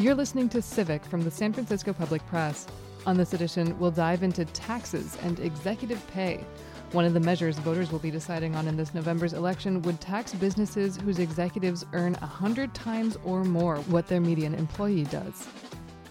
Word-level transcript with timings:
You're 0.00 0.14
listening 0.14 0.48
to 0.48 0.62
Civic 0.62 1.04
from 1.04 1.24
the 1.24 1.30
San 1.30 1.52
Francisco 1.52 1.92
Public 1.92 2.26
Press. 2.26 2.66
On 3.04 3.18
this 3.18 3.34
edition, 3.34 3.78
we'll 3.78 3.90
dive 3.90 4.22
into 4.22 4.46
taxes 4.46 5.18
and 5.20 5.38
executive 5.40 6.04
pay. 6.06 6.42
One 6.92 7.04
of 7.04 7.12
the 7.12 7.20
measures 7.20 7.58
voters 7.58 7.92
will 7.92 7.98
be 7.98 8.10
deciding 8.10 8.56
on 8.56 8.66
in 8.66 8.78
this 8.78 8.94
November's 8.94 9.34
election 9.34 9.82
would 9.82 10.00
tax 10.00 10.32
businesses 10.32 10.96
whose 10.96 11.18
executives 11.18 11.84
earn 11.92 12.14
100 12.14 12.72
times 12.72 13.18
or 13.26 13.44
more 13.44 13.76
what 13.76 14.06
their 14.06 14.22
median 14.22 14.54
employee 14.54 15.04
does 15.04 15.46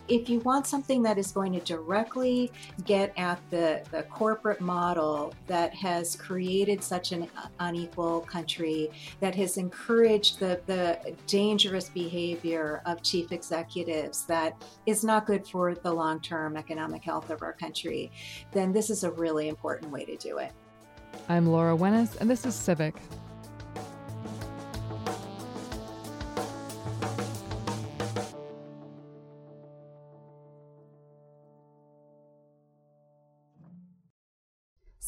if 0.09 0.27
you 0.27 0.39
want 0.39 0.65
something 0.65 1.03
that 1.03 1.17
is 1.17 1.31
going 1.31 1.53
to 1.53 1.59
directly 1.59 2.51
get 2.85 3.13
at 3.17 3.39
the, 3.51 3.83
the 3.91 4.03
corporate 4.03 4.59
model 4.59 5.33
that 5.47 5.73
has 5.73 6.15
created 6.15 6.83
such 6.83 7.11
an 7.11 7.27
unequal 7.59 8.21
country, 8.21 8.89
that 9.19 9.35
has 9.35 9.57
encouraged 9.57 10.39
the, 10.39 10.59
the 10.65 11.15
dangerous 11.27 11.89
behavior 11.89 12.81
of 12.85 13.03
chief 13.03 13.31
executives 13.31 14.25
that 14.25 14.61
is 14.87 15.03
not 15.03 15.27
good 15.27 15.47
for 15.47 15.75
the 15.75 15.93
long 15.93 16.19
term 16.19 16.57
economic 16.57 17.03
health 17.03 17.29
of 17.29 17.43
our 17.43 17.53
country, 17.53 18.11
then 18.51 18.73
this 18.73 18.89
is 18.89 19.03
a 19.03 19.11
really 19.11 19.47
important 19.47 19.91
way 19.91 20.03
to 20.05 20.17
do 20.17 20.39
it. 20.39 20.51
I'm 21.27 21.45
Laura 21.45 21.77
Wenus, 21.77 22.19
and 22.19 22.29
this 22.29 22.45
is 22.45 22.55
Civic. 22.55 22.95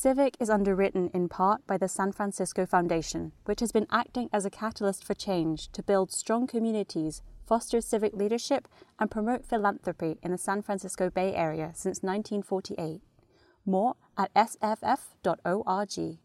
Civic 0.02 0.36
is 0.40 0.50
underwritten 0.50 1.12
in 1.14 1.30
part 1.30 1.68
by 1.68 1.78
the 1.78 1.88
San 1.88 2.12
Francisco 2.12 2.66
Foundation, 2.66 3.34
which 3.46 3.60
has 3.60 3.72
been 3.72 3.86
acting 3.92 4.32
as 4.34 4.46
a 4.46 4.50
catalyst 4.50 5.04
for 5.04 5.14
change 5.14 5.72
to 5.74 5.84
build 5.84 6.12
strong 6.12 6.48
communities, 6.48 7.22
foster 7.46 7.80
civic 7.82 8.12
leadership, 8.16 8.68
and 8.98 9.12
promote 9.12 9.46
philanthropy 9.46 10.18
in 10.24 10.32
the 10.32 10.40
San 10.40 10.64
Francisco 10.64 11.12
Bay 11.12 11.36
Area 11.36 11.70
since 11.76 12.02
1948. 12.02 13.04
More 13.64 13.96
at 14.18 14.34
sff.org. 14.34 16.18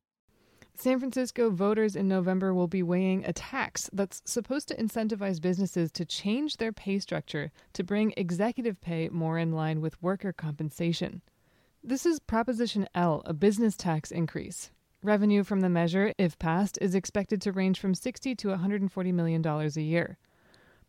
San 0.75 0.99
Francisco 0.99 1.51
voters 1.51 1.95
in 1.95 2.09
November 2.09 2.55
will 2.55 2.69
be 2.69 2.83
weighing 2.83 3.27
a 3.27 3.35
tax 3.35 3.91
that's 3.93 4.23
supposed 4.25 4.69
to 4.69 4.77
incentivize 4.77 5.39
businesses 5.39 5.93
to 5.93 6.07
change 6.07 6.57
their 6.57 6.73
pay 6.73 6.99
structure 6.99 7.53
to 7.75 7.85
bring 7.85 8.15
executive 8.17 8.81
pay 8.81 9.11
more 9.11 9.39
in 9.39 9.53
line 9.53 9.83
with 9.83 10.03
worker 10.03 10.33
compensation. 10.33 11.21
This 11.89 12.05
is 12.05 12.19
Proposition 12.19 12.89
L, 12.97 13.23
a 13.27 13.33
business 13.33 13.77
tax 13.77 14.11
increase. 14.11 14.73
Revenue 15.05 15.45
from 15.45 15.61
the 15.61 15.69
measure, 15.69 16.13
if 16.19 16.37
passed, 16.37 16.77
is 16.81 16.97
expected 16.97 17.41
to 17.43 17.53
range 17.53 17.79
from 17.79 17.95
60 17.95 18.35
to 18.35 18.49
140 18.49 19.13
million 19.13 19.41
dollars 19.41 19.77
a 19.77 19.83
year. 19.83 20.19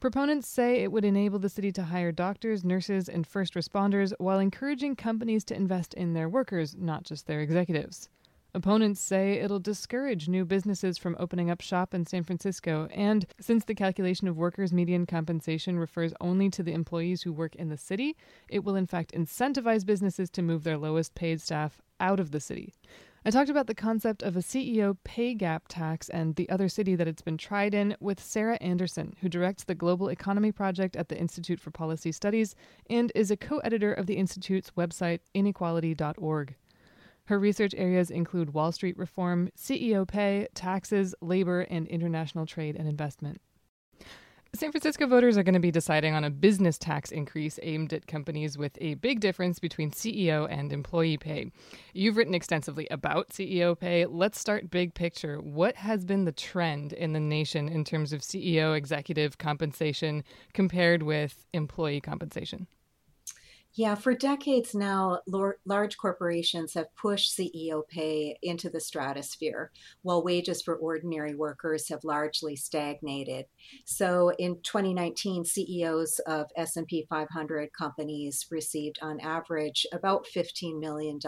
Proponents 0.02 0.48
say 0.48 0.78
it 0.78 0.92
would 0.92 1.06
enable 1.06 1.38
the 1.38 1.50
city 1.50 1.72
to 1.74 1.84
hire 1.84 2.12
doctors, 2.12 2.64
nurses, 2.64 3.08
and 3.08 3.28
first 3.28 3.54
responders 3.54 4.12
while 4.18 4.40
encouraging 4.40 4.96
companies 4.96 5.44
to 5.44 5.56
invest 5.56 5.94
in 5.94 6.14
their 6.16 6.28
workers, 6.28 6.76
not 6.76 7.04
just 7.04 7.28
their 7.28 7.42
executives. 7.42 8.10
Opponents 8.54 9.02
say 9.02 9.34
it'll 9.34 9.60
discourage 9.60 10.30
new 10.30 10.46
businesses 10.46 10.98
from 10.98 11.16
opening 11.20 11.52
up 11.52 11.62
shop 11.62 11.94
in 11.94 12.06
San 12.06 12.24
Francisco, 12.24 12.88
and 12.92 13.26
since 13.40 13.66
the 13.66 13.76
calculation 13.76 14.28
of 14.28 14.38
workers' 14.38 14.74
median 14.74 15.06
compensation 15.06 15.78
refers 15.78 16.14
only 16.22 16.50
to 16.50 16.64
the 16.64 16.74
employees 16.74 17.22
who 17.22 17.34
work 17.34 17.56
in 17.56 17.70
the 17.70 17.78
city, 17.78 18.16
it 18.48 18.64
will 18.64 18.76
in 18.76 18.88
fact 18.88 19.12
incentivize 19.12 19.86
businesses 19.86 20.30
to 20.32 20.42
move 20.42 20.64
their 20.64 20.78
lowest 20.78 21.14
paid 21.14 21.42
staff 21.42 21.82
out 22.00 22.20
of 22.20 22.32
the 22.32 22.40
city. 22.40 22.74
I 23.26 23.30
talked 23.30 23.50
about 23.50 23.68
the 23.68 23.76
concept 23.76 24.24
of 24.24 24.38
a 24.38 24.42
CEO 24.42 24.96
pay 25.04 25.34
gap 25.34 25.68
tax 25.68 26.08
and 26.08 26.36
the 26.38 26.50
other 26.50 26.70
city 26.70 26.96
that 26.96 27.10
it's 27.10 27.22
been 27.22 27.38
tried 27.38 27.74
in 27.74 27.98
with 28.00 28.24
Sarah 28.24 28.58
Anderson, 28.62 29.18
who 29.20 29.28
directs 29.28 29.66
the 29.66 29.76
Global 29.76 30.08
Economy 30.08 30.54
Project 30.54 30.96
at 30.96 31.10
the 31.10 31.20
Institute 31.20 31.60
for 31.60 31.70
Policy 31.70 32.14
Studies 32.14 32.56
and 32.90 33.12
is 33.14 33.30
a 33.30 33.36
co 33.36 33.58
editor 33.60 33.92
of 33.92 34.06
the 34.06 34.16
Institute's 34.16 34.72
website, 34.78 35.20
inequality.org. 35.34 36.56
Her 37.28 37.38
research 37.38 37.74
areas 37.78 38.10
include 38.10 38.54
Wall 38.54 38.72
Street 38.72 38.98
reform, 38.98 39.50
CEO 39.58 40.08
pay, 40.08 40.48
taxes, 40.54 41.14
labor, 41.22 41.62
and 41.62 41.86
international 41.88 42.46
trade 42.46 42.78
and 42.78 42.88
investment. 42.88 43.42
San 44.56 44.72
Francisco 44.72 45.06
voters 45.08 45.38
are 45.38 45.44
going 45.44 45.54
to 45.54 45.60
be 45.60 45.70
deciding 45.70 46.14
on 46.16 46.24
a 46.24 46.30
business 46.30 46.78
tax 46.78 47.12
increase 47.12 47.60
aimed 47.64 47.92
at 47.92 48.08
companies 48.08 48.58
with 48.58 48.78
a 48.80 48.94
big 48.96 49.20
difference 49.20 49.60
between 49.60 49.92
CEO 49.92 50.48
and 50.50 50.72
employee 50.72 51.18
pay. 51.18 51.52
You've 51.94 52.16
written 52.16 52.34
extensively 52.34 52.88
about 52.90 53.30
CEO 53.30 53.78
pay. 53.78 54.06
Let's 54.06 54.40
start 54.40 54.72
big 54.72 54.94
picture. 54.94 55.40
What 55.42 55.76
has 55.76 56.06
been 56.06 56.24
the 56.24 56.32
trend 56.32 56.94
in 56.94 57.12
the 57.12 57.20
nation 57.20 57.68
in 57.68 57.84
terms 57.84 58.14
of 58.14 58.22
CEO 58.22 58.76
executive 58.76 59.38
compensation 59.38 60.24
compared 60.54 61.04
with 61.04 61.46
employee 61.54 62.00
compensation? 62.00 62.68
Yeah, 63.78 63.94
for 63.94 64.16
decades 64.16 64.74
now, 64.74 65.20
large 65.28 65.98
corporations 65.98 66.74
have 66.74 66.96
pushed 66.96 67.38
CEO 67.38 67.88
pay 67.88 68.36
into 68.42 68.72
the 68.72 68.80
stratosphere, 68.80 69.72
while 70.02 70.24
wages 70.24 70.64
for 70.64 70.76
ordinary 70.76 71.36
workers 71.36 71.88
have 71.90 72.04
largely 72.04 72.56
stagnated. 72.56 73.46
So, 73.86 74.32
in 74.40 74.64
2019, 74.64 75.46
CEOs 75.46 76.18
of 76.26 76.48
S&P 76.56 77.06
500 77.08 77.72
companies 77.72 78.48
received, 78.50 78.98
on 79.04 79.20
average, 79.20 79.86
about 79.94 80.26
$15 80.26 80.80
million 80.80 81.20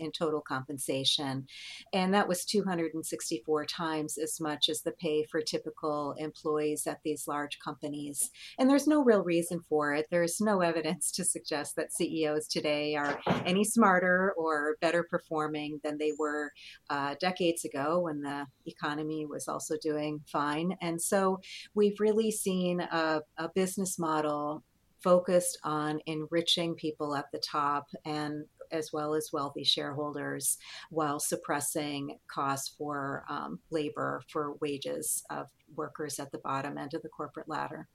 in 0.00 0.10
total 0.10 0.40
compensation, 0.40 1.46
and 1.92 2.12
that 2.12 2.26
was 2.26 2.44
264 2.44 3.64
times 3.66 4.18
as 4.18 4.40
much 4.40 4.68
as 4.68 4.82
the 4.82 4.90
pay 4.90 5.22
for 5.22 5.40
typical 5.40 6.16
employees 6.18 6.88
at 6.88 6.98
these 7.04 7.28
large 7.28 7.60
companies. 7.60 8.32
And 8.58 8.68
there's 8.68 8.88
no 8.88 9.04
real 9.04 9.22
reason 9.22 9.60
for 9.68 9.94
it. 9.94 10.08
There's 10.10 10.40
no 10.40 10.62
evidence 10.62 11.12
to 11.12 11.24
suggest 11.24 11.75
that 11.76 11.92
CEOs 11.92 12.48
today 12.48 12.94
are 12.96 13.20
any 13.44 13.64
smarter 13.64 14.32
or 14.36 14.76
better 14.80 15.04
performing 15.04 15.80
than 15.84 15.98
they 15.98 16.12
were 16.18 16.50
uh, 16.90 17.14
decades 17.20 17.64
ago 17.64 18.00
when 18.00 18.20
the 18.20 18.46
economy 18.66 19.26
was 19.26 19.48
also 19.48 19.76
doing 19.82 20.20
fine. 20.30 20.76
And 20.80 21.00
so 21.00 21.40
we've 21.74 22.00
really 22.00 22.30
seen 22.30 22.80
a, 22.80 23.20
a 23.38 23.48
business 23.54 23.98
model 23.98 24.64
focused 25.02 25.58
on 25.62 26.00
enriching 26.06 26.74
people 26.74 27.14
at 27.14 27.30
the 27.32 27.38
top 27.38 27.86
and 28.04 28.44
as 28.72 28.92
well 28.92 29.14
as 29.14 29.30
wealthy 29.32 29.64
shareholders 29.64 30.58
while 30.90 31.20
suppressing 31.20 32.18
costs 32.28 32.74
for 32.76 33.24
um, 33.28 33.60
labor 33.70 34.22
for 34.28 34.54
wages 34.60 35.22
of 35.30 35.46
workers 35.74 36.18
at 36.18 36.32
the 36.32 36.38
bottom 36.38 36.78
end 36.78 36.94
of 36.94 37.02
the 37.02 37.08
corporate 37.08 37.48
ladder. 37.48 37.88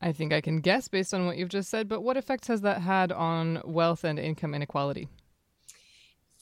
I 0.00 0.12
think 0.12 0.32
I 0.32 0.40
can 0.40 0.60
guess 0.60 0.88
based 0.88 1.14
on 1.14 1.26
what 1.26 1.36
you've 1.36 1.48
just 1.48 1.70
said, 1.70 1.88
but 1.88 2.02
what 2.02 2.16
effects 2.16 2.48
has 2.48 2.60
that 2.62 2.82
had 2.82 3.12
on 3.12 3.62
wealth 3.64 4.04
and 4.04 4.18
income 4.18 4.54
inequality? 4.54 5.08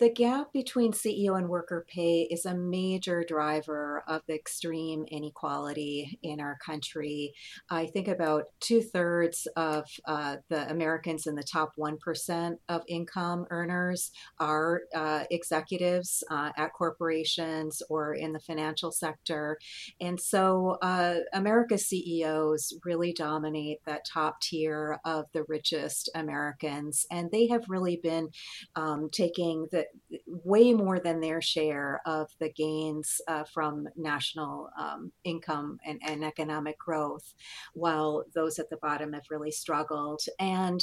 The 0.01 0.11
gap 0.11 0.53
between 0.53 0.93
CEO 0.93 1.39
and 1.39 1.49
worker 1.49 1.87
pay 1.89 2.23
is 2.23 2.45
a 2.45 2.57
major 2.57 3.23
driver 3.23 4.03
of 4.09 4.23
the 4.27 4.35
extreme 4.35 5.05
inequality 5.09 6.19
in 6.21 6.41
our 6.41 6.59
country. 6.67 7.33
I 7.71 7.87
think 7.87 8.09
about 8.09 8.47
two 8.59 8.83
thirds 8.83 9.47
of 9.55 9.85
uh, 10.05 10.39
the 10.49 10.69
Americans 10.69 11.29
in 11.29 11.37
the 11.37 11.45
top 11.45 11.75
1% 11.79 12.57
of 12.69 12.83
income 12.89 13.47
earners 13.51 14.11
are 14.41 14.83
uh, 14.97 15.25
executives 15.31 16.25
uh, 16.29 16.51
at 16.57 16.73
corporations 16.73 17.81
or 17.89 18.15
in 18.15 18.33
the 18.33 18.41
financial 18.41 18.91
sector. 18.91 19.59
And 20.01 20.21
so 20.21 20.77
uh, 20.83 21.19
America's 21.33 21.87
CEOs 21.87 22.73
really 22.85 23.13
dominate 23.13 23.79
that 23.87 24.05
top 24.13 24.41
tier 24.41 24.99
of 25.05 25.27
the 25.33 25.45
richest 25.45 26.11
Americans. 26.17 27.07
And 27.13 27.31
they 27.31 27.47
have 27.47 27.67
really 27.69 28.01
been 28.03 28.31
um, 28.75 29.09
taking 29.13 29.69
the 29.71 29.84
it 29.85 30.01
way 30.27 30.73
more 30.73 30.99
than 30.99 31.21
their 31.21 31.41
share 31.41 32.01
of 32.07 32.31
the 32.41 32.51
gains 32.51 33.21
uh, 33.29 33.45
from 33.45 33.89
national 33.97 34.71
um, 34.79 35.13
income 35.25 35.79
and, 35.85 36.01
and, 36.07 36.25
economic 36.25 36.79
growth, 36.79 37.35
while 37.75 38.25
those 38.35 38.59
at 38.59 38.71
the 38.71 38.79
bottom 38.79 39.13
have 39.13 39.25
really 39.31 39.51
struggled. 39.51 40.23
And 40.39 40.83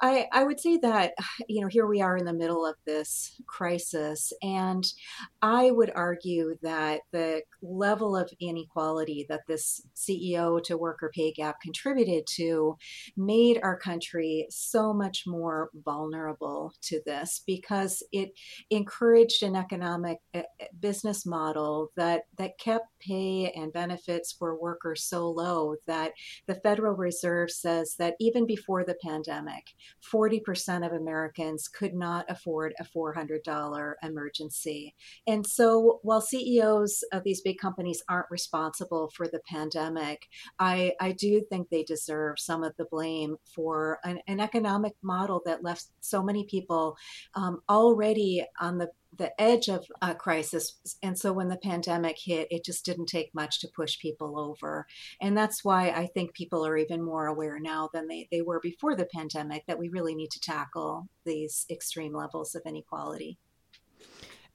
I, 0.00 0.26
I 0.32 0.42
would 0.44 0.58
say 0.58 0.78
that, 0.78 1.12
you 1.48 1.60
know, 1.60 1.68
here 1.68 1.86
we 1.86 2.00
are 2.00 2.16
in 2.16 2.24
the 2.24 2.32
middle 2.32 2.66
of 2.66 2.74
this 2.86 3.40
crisis, 3.46 4.32
and 4.42 4.84
I 5.42 5.70
would 5.70 5.92
argue 5.94 6.56
that 6.62 7.02
the 7.12 7.42
level 7.62 8.16
of 8.16 8.32
inequality 8.40 9.26
that 9.28 9.46
this 9.46 9.82
CEO 9.94 10.62
to 10.64 10.76
worker 10.76 11.10
pay 11.14 11.32
gap 11.32 11.60
contributed 11.60 12.26
to 12.36 12.76
made 13.16 13.60
our 13.62 13.76
country 13.78 14.46
so 14.50 14.92
much 14.92 15.24
more 15.26 15.70
vulnerable 15.84 16.72
to 16.82 17.00
this 17.06 17.42
because 17.46 18.02
it 18.12 18.30
encouraged 18.70 19.42
an 19.42 19.56
economic 19.56 20.18
uh, 20.34 20.42
business 20.78 21.26
model 21.26 21.90
that 21.96 22.22
that 22.38 22.58
kept 22.58 22.86
pay 23.00 23.52
and 23.56 23.72
benefits 23.72 24.32
for 24.32 24.60
workers 24.60 25.04
so 25.04 25.30
low 25.30 25.76
that 25.86 26.12
the 26.46 26.54
Federal 26.56 26.94
Reserve 26.94 27.50
says 27.50 27.94
that 27.98 28.14
even 28.20 28.46
before 28.46 28.84
the 28.84 28.96
pandemic, 29.02 29.64
40% 30.12 30.86
of 30.86 30.92
Americans 30.92 31.68
could 31.68 31.94
not 31.94 32.26
afford 32.28 32.74
a 32.78 32.84
$400 32.84 33.94
emergency. 34.02 34.94
And 35.26 35.46
so 35.46 36.00
while 36.02 36.20
CEOs 36.20 37.04
of 37.12 37.24
these 37.24 37.40
big 37.40 37.58
companies 37.58 38.02
aren't 38.08 38.30
responsible 38.30 39.10
for 39.14 39.28
the 39.28 39.40
pandemic, 39.48 40.26
I, 40.58 40.92
I 41.00 41.12
do 41.12 41.42
think 41.50 41.68
they 41.68 41.82
deserve 41.82 42.38
some 42.38 42.62
of 42.62 42.74
the 42.76 42.86
blame 42.90 43.36
for 43.54 43.98
an, 44.04 44.20
an 44.26 44.40
economic 44.40 44.94
model 45.02 45.42
that 45.46 45.62
left 45.62 45.86
so 46.00 46.22
many 46.22 46.44
people 46.44 46.96
um, 47.34 47.62
already 47.68 48.44
on 48.60 48.78
the 48.78 48.90
the 49.16 49.32
edge 49.40 49.68
of 49.68 49.84
a 50.00 50.14
crisis. 50.14 50.78
And 51.02 51.18
so 51.18 51.32
when 51.32 51.48
the 51.48 51.56
pandemic 51.56 52.16
hit, 52.18 52.48
it 52.50 52.64
just 52.64 52.84
didn't 52.84 53.06
take 53.06 53.34
much 53.34 53.60
to 53.60 53.68
push 53.74 53.98
people 53.98 54.38
over. 54.38 54.86
And 55.20 55.36
that's 55.36 55.64
why 55.64 55.90
I 55.90 56.06
think 56.06 56.34
people 56.34 56.66
are 56.66 56.76
even 56.76 57.02
more 57.02 57.26
aware 57.26 57.58
now 57.58 57.88
than 57.92 58.08
they, 58.08 58.28
they 58.30 58.42
were 58.42 58.60
before 58.60 58.94
the 58.94 59.08
pandemic 59.12 59.64
that 59.66 59.78
we 59.78 59.88
really 59.88 60.14
need 60.14 60.30
to 60.30 60.40
tackle 60.40 61.08
these 61.24 61.66
extreme 61.70 62.14
levels 62.14 62.54
of 62.54 62.62
inequality. 62.66 63.38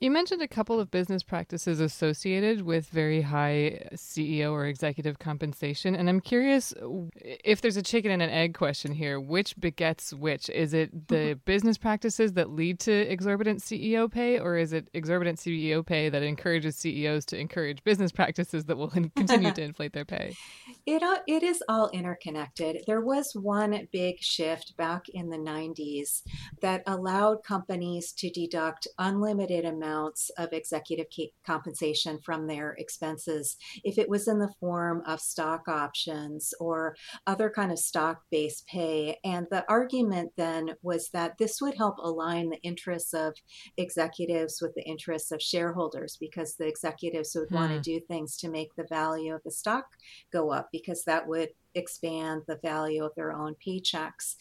You 0.06 0.12
mentioned 0.12 0.44
a 0.44 0.48
couple 0.48 0.80
of 0.80 0.92
business 0.92 1.24
practices 1.24 1.80
associated 1.80 2.62
with 2.62 2.90
very 2.90 3.22
high 3.22 3.90
CEO 3.96 4.52
or 4.52 4.68
executive 4.68 5.18
compensation. 5.18 5.96
And 5.96 6.08
I'm 6.08 6.20
curious 6.20 6.76
if 7.24 7.62
there's 7.62 7.76
a 7.76 7.82
chicken 7.82 8.12
and 8.12 8.22
an 8.22 8.30
egg 8.30 8.54
question 8.54 8.92
here. 8.92 9.20
Which 9.20 9.60
begets 9.60 10.14
which? 10.14 10.48
Is 10.52 10.76
it 10.76 11.08
the 11.08 11.16
mm-hmm. 11.16 11.40
business 11.46 11.80
practices 11.80 12.34
that 12.34 12.52
lead 12.52 12.80
to 12.82 12.92
exorbitant 12.92 13.62
CEO 13.62 14.12
pay, 14.12 14.38
or 14.38 14.58
is 14.58 14.74
it 14.74 14.90
exorbitant 14.94 15.40
CEO 15.40 15.84
pay 15.84 16.10
that 16.10 16.22
encourages 16.22 16.76
CEOs 16.76 17.26
to 17.26 17.40
encourage 17.40 17.84
business 17.84 18.12
practices 18.12 18.66
that 18.66 18.78
will 18.78 18.90
continue 19.16 19.52
to 19.54 19.64
inflate 19.64 19.94
their 19.94 20.06
pay? 20.06 20.36
It, 20.86 21.02
uh, 21.02 21.18
it 21.26 21.42
is 21.42 21.64
all 21.68 21.90
interconnected. 21.90 22.84
There 22.86 23.02
was 23.02 23.32
one 23.34 23.88
big 23.92 24.22
shift 24.22 24.78
back 24.78 25.10
in 25.10 25.30
the 25.30 25.38
90s 25.38 26.22
that 26.62 26.84
allowed 26.86 27.44
companies 27.44 28.12
to 28.14 28.30
deduct 28.30 28.88
unlimited 29.00 29.66
amounts 29.66 30.30
of 30.38 30.54
executive 30.54 31.08
compensation 31.44 32.20
from 32.24 32.46
their 32.46 32.74
expenses 32.78 33.58
if 33.84 33.98
it 33.98 34.08
was 34.08 34.28
in 34.28 34.38
the 34.38 34.54
form 34.60 35.02
of 35.08 35.20
stock 35.20 35.68
options 35.68 36.54
or 36.60 36.96
other 37.26 37.50
kind 37.50 37.72
of 37.72 37.80
stock 37.80 38.22
based 38.30 38.68
pay. 38.68 39.18
And 39.24 39.48
the 39.50 39.66
argument 39.68 40.34
then 40.38 40.76
was 40.84 41.10
that 41.14 41.40
this 41.40 41.62
would 41.62 41.76
help 41.76 41.98
align 41.98 42.50
the 42.50 42.62
interests 42.62 43.16
of 43.16 43.34
executives 43.78 44.60
with 44.62 44.76
the 44.76 44.84
interests 44.84 45.32
of 45.32 45.42
shareholders 45.42 46.16
because 46.20 46.56
the 46.56 46.68
executives 46.68 47.36
would 47.36 47.50
hmm. 47.50 47.56
want 47.56 47.72
to 47.72 47.80
do 47.80 48.00
things 48.08 48.38
to 48.38 48.50
make 48.50 48.76
the 48.76 48.86
value 48.88 49.34
of 49.34 49.42
the 49.44 49.52
stock 49.52 49.86
go 50.32 50.52
up 50.52 50.70
because 50.78 51.04
that 51.04 51.28
would 51.28 51.50
expand 51.76 52.44
the 52.48 52.60
value 52.64 53.04
of 53.04 53.12
their 53.16 53.34
own 53.34 53.56
paychecks. 53.66 54.36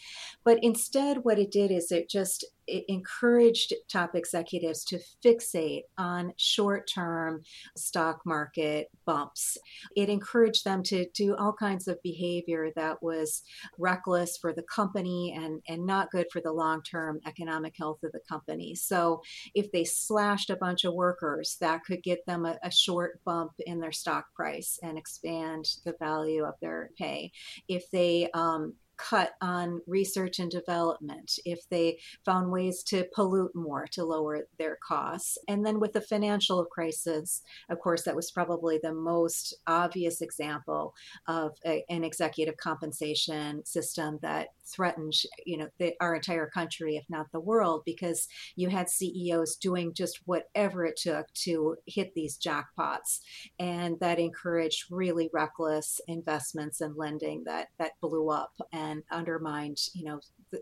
But 0.45 0.59
instead, 0.63 1.19
what 1.25 1.39
it 1.39 1.51
did 1.51 1.71
is 1.71 1.91
it 1.91 2.09
just 2.09 2.45
it 2.67 2.85
encouraged 2.89 3.75
top 3.89 4.15
executives 4.15 4.85
to 4.85 5.01
fixate 5.25 5.83
on 5.99 6.33
short 6.37 6.89
term 6.93 7.43
stock 7.77 8.21
market 8.25 8.89
bumps. 9.05 9.59
It 9.97 10.09
encouraged 10.09 10.65
them 10.65 10.83
to 10.85 11.07
do 11.15 11.37
all 11.37 11.53
kinds 11.53 11.89
of 11.89 12.03
behavior 12.03 12.71
that 12.77 13.03
was 13.03 13.43
reckless 13.79 14.39
for 14.39 14.53
the 14.53 14.63
company 14.63 15.35
and, 15.37 15.61
and 15.69 15.87
not 15.87 16.11
good 16.11 16.27
for 16.33 16.41
the 16.41 16.53
long 16.53 16.83
term 16.83 17.21
economic 17.27 17.75
health 17.77 18.03
of 18.03 18.13
the 18.13 18.21
company. 18.29 18.75
So, 18.75 19.23
if 19.55 19.71
they 19.73 19.85
slashed 19.85 20.51
a 20.51 20.57
bunch 20.57 20.85
of 20.85 20.95
workers, 20.95 21.57
that 21.61 21.85
could 21.85 22.03
get 22.03 22.25
them 22.27 22.47
a, 22.47 22.59
a 22.63 22.71
short 22.71 23.21
bump 23.25 23.53
in 23.67 23.81
their 23.81 23.93
stock 23.93 24.27
price 24.35 24.79
and 24.83 24.97
expand 24.97 25.69
the 25.85 25.95
value 26.01 26.45
of 26.45 26.55
their 26.61 26.91
pay 26.99 27.24
if 27.69 27.91
they 27.91 28.29
um, 28.35 28.75
cut 28.97 29.33
on 29.41 29.81
research 29.87 30.39
and 30.39 30.51
development, 30.51 31.39
if 31.45 31.69
they 31.69 31.99
found 32.25 32.51
ways 32.51 32.83
to 32.85 33.07
pollute 33.15 33.55
more 33.55 33.87
to 33.93 34.05
lower 34.05 34.47
their 34.59 34.79
costs. 34.87 35.39
And 35.49 35.65
then 35.65 35.81
with 35.81 35.93
the 35.93 36.01
financial 36.01 36.65
crisis, 36.65 37.43
of 37.69 37.79
course, 37.81 38.05
that 38.05 38.17
was 38.17 38.31
probably 38.31 38.79
the 38.83 38.95
most 38.95 39.55
obvious 39.67 40.21
example 40.21 40.95
of 41.27 41.53
a, 41.67 41.85
an 41.89 42.05
executive 42.05 42.57
compensation 42.57 43.65
system 43.65 44.19
that 44.23 44.49
threatened, 44.67 45.13
you 45.45 45.59
know, 45.59 45.69
the, 45.79 45.95
our 46.01 46.15
entire 46.15 46.49
country, 46.49 46.97
if 46.97 47.05
not 47.09 47.31
the 47.33 47.41
world, 47.41 47.83
because 47.85 48.29
you 48.57 48.69
had 48.69 48.89
CEOs 48.89 49.57
doing 49.57 49.93
just 49.93 50.21
whatever 50.25 50.85
it 50.85 50.97
took 50.97 51.33
to 51.35 51.77
hit 51.87 52.15
these 52.15 52.39
jackpots, 52.39 53.21
and 53.59 53.99
that 54.01 54.19
encouraged 54.19 54.87
really 54.91 55.29
reckless 55.33 56.01
investments 56.09 56.81
and 56.81 56.97
lending 56.97 57.45
that 57.45 57.69
that 57.79 57.93
blew 58.01 58.31
up. 58.31 58.53
And 58.73 58.84
and 58.85 59.03
undermined, 59.11 59.79
you 59.95 60.05
know, 60.05 60.21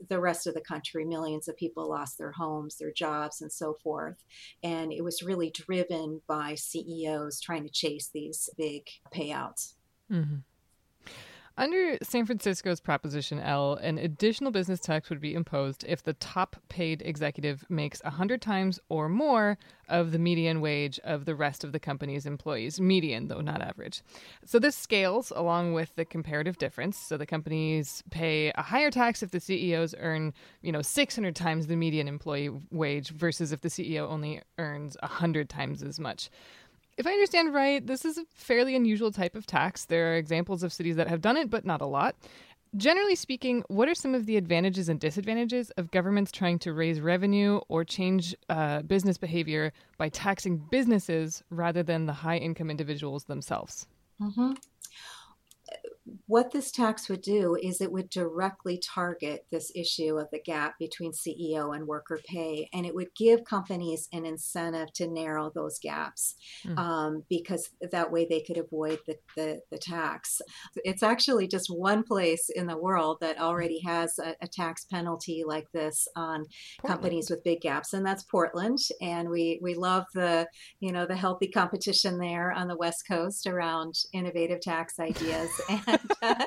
the, 0.08 0.20
rest 0.20 0.46
of 0.46 0.54
the 0.54 0.60
country. 0.60 1.04
Millions 1.04 1.48
of 1.48 1.56
people 1.56 1.88
lost 1.88 2.18
their 2.18 2.32
homes, 2.32 2.76
their 2.76 2.92
jobs, 2.92 3.42
and 3.42 3.52
so 3.52 3.76
forth. 3.82 4.16
And 4.62 4.92
it 4.92 5.02
was 5.02 5.22
really 5.22 5.50
driven 5.50 6.22
by 6.26 6.54
CEOs 6.54 7.40
trying 7.40 7.64
to 7.64 7.70
chase 7.70 8.10
these 8.12 8.48
big 8.56 8.82
payouts. 9.14 9.74
Mm-hmm. 10.10 10.36
Under 11.56 11.98
San 12.02 12.24
Francisco's 12.24 12.80
Proposition 12.80 13.38
L, 13.38 13.74
an 13.74 13.98
additional 13.98 14.50
business 14.50 14.80
tax 14.80 15.10
would 15.10 15.20
be 15.20 15.34
imposed 15.34 15.84
if 15.86 16.02
the 16.02 16.14
top 16.14 16.56
paid 16.70 17.02
executive 17.04 17.64
makes 17.68 18.02
100 18.02 18.40
times 18.40 18.80
or 18.88 19.08
more 19.08 19.58
of 19.86 20.12
the 20.12 20.18
median 20.18 20.62
wage 20.62 20.98
of 21.04 21.26
the 21.26 21.34
rest 21.34 21.62
of 21.62 21.72
the 21.72 21.78
company's 21.78 22.24
employees. 22.24 22.80
Median, 22.80 23.28
though 23.28 23.42
not 23.42 23.60
average. 23.60 24.02
So 24.46 24.58
this 24.58 24.74
scales 24.74 25.30
along 25.30 25.74
with 25.74 25.94
the 25.94 26.06
comparative 26.06 26.56
difference. 26.56 26.96
So 26.96 27.18
the 27.18 27.26
companies 27.26 28.02
pay 28.10 28.50
a 28.54 28.62
higher 28.62 28.90
tax 28.90 29.22
if 29.22 29.30
the 29.30 29.40
CEOs 29.40 29.94
earn, 29.98 30.32
you 30.62 30.72
know, 30.72 30.80
600 30.80 31.36
times 31.36 31.66
the 31.66 31.76
median 31.76 32.08
employee 32.08 32.50
wage 32.70 33.10
versus 33.10 33.52
if 33.52 33.60
the 33.60 33.68
CEO 33.68 34.08
only 34.08 34.40
earns 34.56 34.96
100 35.02 35.50
times 35.50 35.82
as 35.82 36.00
much. 36.00 36.30
If 37.02 37.08
I 37.08 37.14
understand 37.14 37.52
right, 37.52 37.84
this 37.84 38.04
is 38.04 38.16
a 38.16 38.24
fairly 38.32 38.76
unusual 38.76 39.10
type 39.10 39.34
of 39.34 39.44
tax. 39.44 39.86
There 39.86 40.12
are 40.12 40.14
examples 40.14 40.62
of 40.62 40.72
cities 40.72 40.94
that 40.94 41.08
have 41.08 41.20
done 41.20 41.36
it, 41.36 41.50
but 41.50 41.64
not 41.64 41.80
a 41.80 41.84
lot. 41.84 42.14
Generally 42.76 43.16
speaking, 43.16 43.64
what 43.66 43.88
are 43.88 43.94
some 43.96 44.14
of 44.14 44.26
the 44.26 44.36
advantages 44.36 44.88
and 44.88 45.00
disadvantages 45.00 45.70
of 45.70 45.90
governments 45.90 46.30
trying 46.30 46.60
to 46.60 46.72
raise 46.72 47.00
revenue 47.00 47.58
or 47.66 47.82
change 47.82 48.36
uh, 48.50 48.82
business 48.82 49.18
behavior 49.18 49.72
by 49.98 50.10
taxing 50.10 50.58
businesses 50.70 51.42
rather 51.50 51.82
than 51.82 52.06
the 52.06 52.12
high 52.12 52.36
income 52.36 52.70
individuals 52.70 53.24
themselves? 53.24 53.88
Mm-hmm 54.20 54.52
what 56.26 56.52
this 56.52 56.70
tax 56.70 57.08
would 57.08 57.22
do 57.22 57.56
is 57.60 57.80
it 57.80 57.92
would 57.92 58.10
directly 58.10 58.78
target 58.78 59.46
this 59.50 59.70
issue 59.74 60.18
of 60.18 60.28
the 60.30 60.40
gap 60.40 60.78
between 60.78 61.12
CEO 61.12 61.74
and 61.74 61.86
worker 61.86 62.20
pay, 62.24 62.68
and 62.72 62.86
it 62.86 62.94
would 62.94 63.14
give 63.16 63.44
companies 63.44 64.08
an 64.12 64.24
incentive 64.24 64.92
to 64.94 65.08
narrow 65.08 65.50
those 65.54 65.78
gaps 65.78 66.34
mm. 66.66 66.76
um, 66.78 67.24
because 67.28 67.70
that 67.90 68.10
way 68.10 68.26
they 68.28 68.40
could 68.40 68.58
avoid 68.58 68.98
the, 69.06 69.16
the, 69.36 69.60
the, 69.70 69.78
tax. 69.78 70.40
It's 70.76 71.02
actually 71.02 71.48
just 71.48 71.66
one 71.68 72.04
place 72.04 72.48
in 72.54 72.66
the 72.66 72.76
world 72.76 73.18
that 73.20 73.40
already 73.40 73.80
has 73.80 74.18
a, 74.18 74.36
a 74.40 74.46
tax 74.46 74.84
penalty 74.84 75.42
like 75.46 75.66
this 75.72 76.06
on 76.14 76.46
Portland. 76.80 77.02
companies 77.02 77.30
with 77.30 77.44
big 77.44 77.60
gaps, 77.60 77.92
and 77.92 78.06
that's 78.06 78.22
Portland. 78.22 78.78
And 79.00 79.28
we, 79.28 79.58
we 79.62 79.74
love 79.74 80.04
the 80.14 80.46
you 80.80 80.92
know 80.92 81.06
the 81.06 81.16
healthy 81.16 81.48
competition 81.48 82.18
there 82.18 82.52
on 82.52 82.68
the 82.68 82.76
West 82.76 83.04
Coast 83.08 83.46
around 83.46 83.94
innovative 84.12 84.60
tax 84.60 84.98
ideas. 84.98 85.50
and 85.68 86.00
uh, 86.22 86.44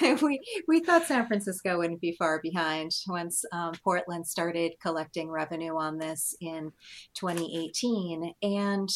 we 0.22 0.40
we 0.68 0.80
thought 0.80 1.04
San 1.04 1.26
Francisco 1.26 1.78
wouldn't 1.78 2.00
be 2.00 2.12
far 2.12 2.40
behind 2.42 2.90
once 3.08 3.44
um, 3.52 3.72
Portland 3.84 4.26
started 4.26 4.72
collecting 4.80 5.30
revenue 5.30 5.76
on 5.76 5.98
this 5.98 6.34
in 6.40 6.72
2018. 7.14 8.34
And 8.42 8.88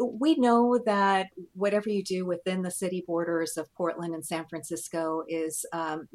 we 0.00 0.36
know 0.36 0.78
that 0.86 1.28
whatever 1.54 1.88
you 1.88 2.02
do 2.02 2.26
within 2.26 2.62
the 2.62 2.70
city 2.70 3.04
borders 3.06 3.56
of 3.56 3.72
Portland 3.74 4.14
and 4.14 4.24
San 4.24 4.46
Francisco 4.48 5.22
is 5.28 5.64
um, 5.72 6.08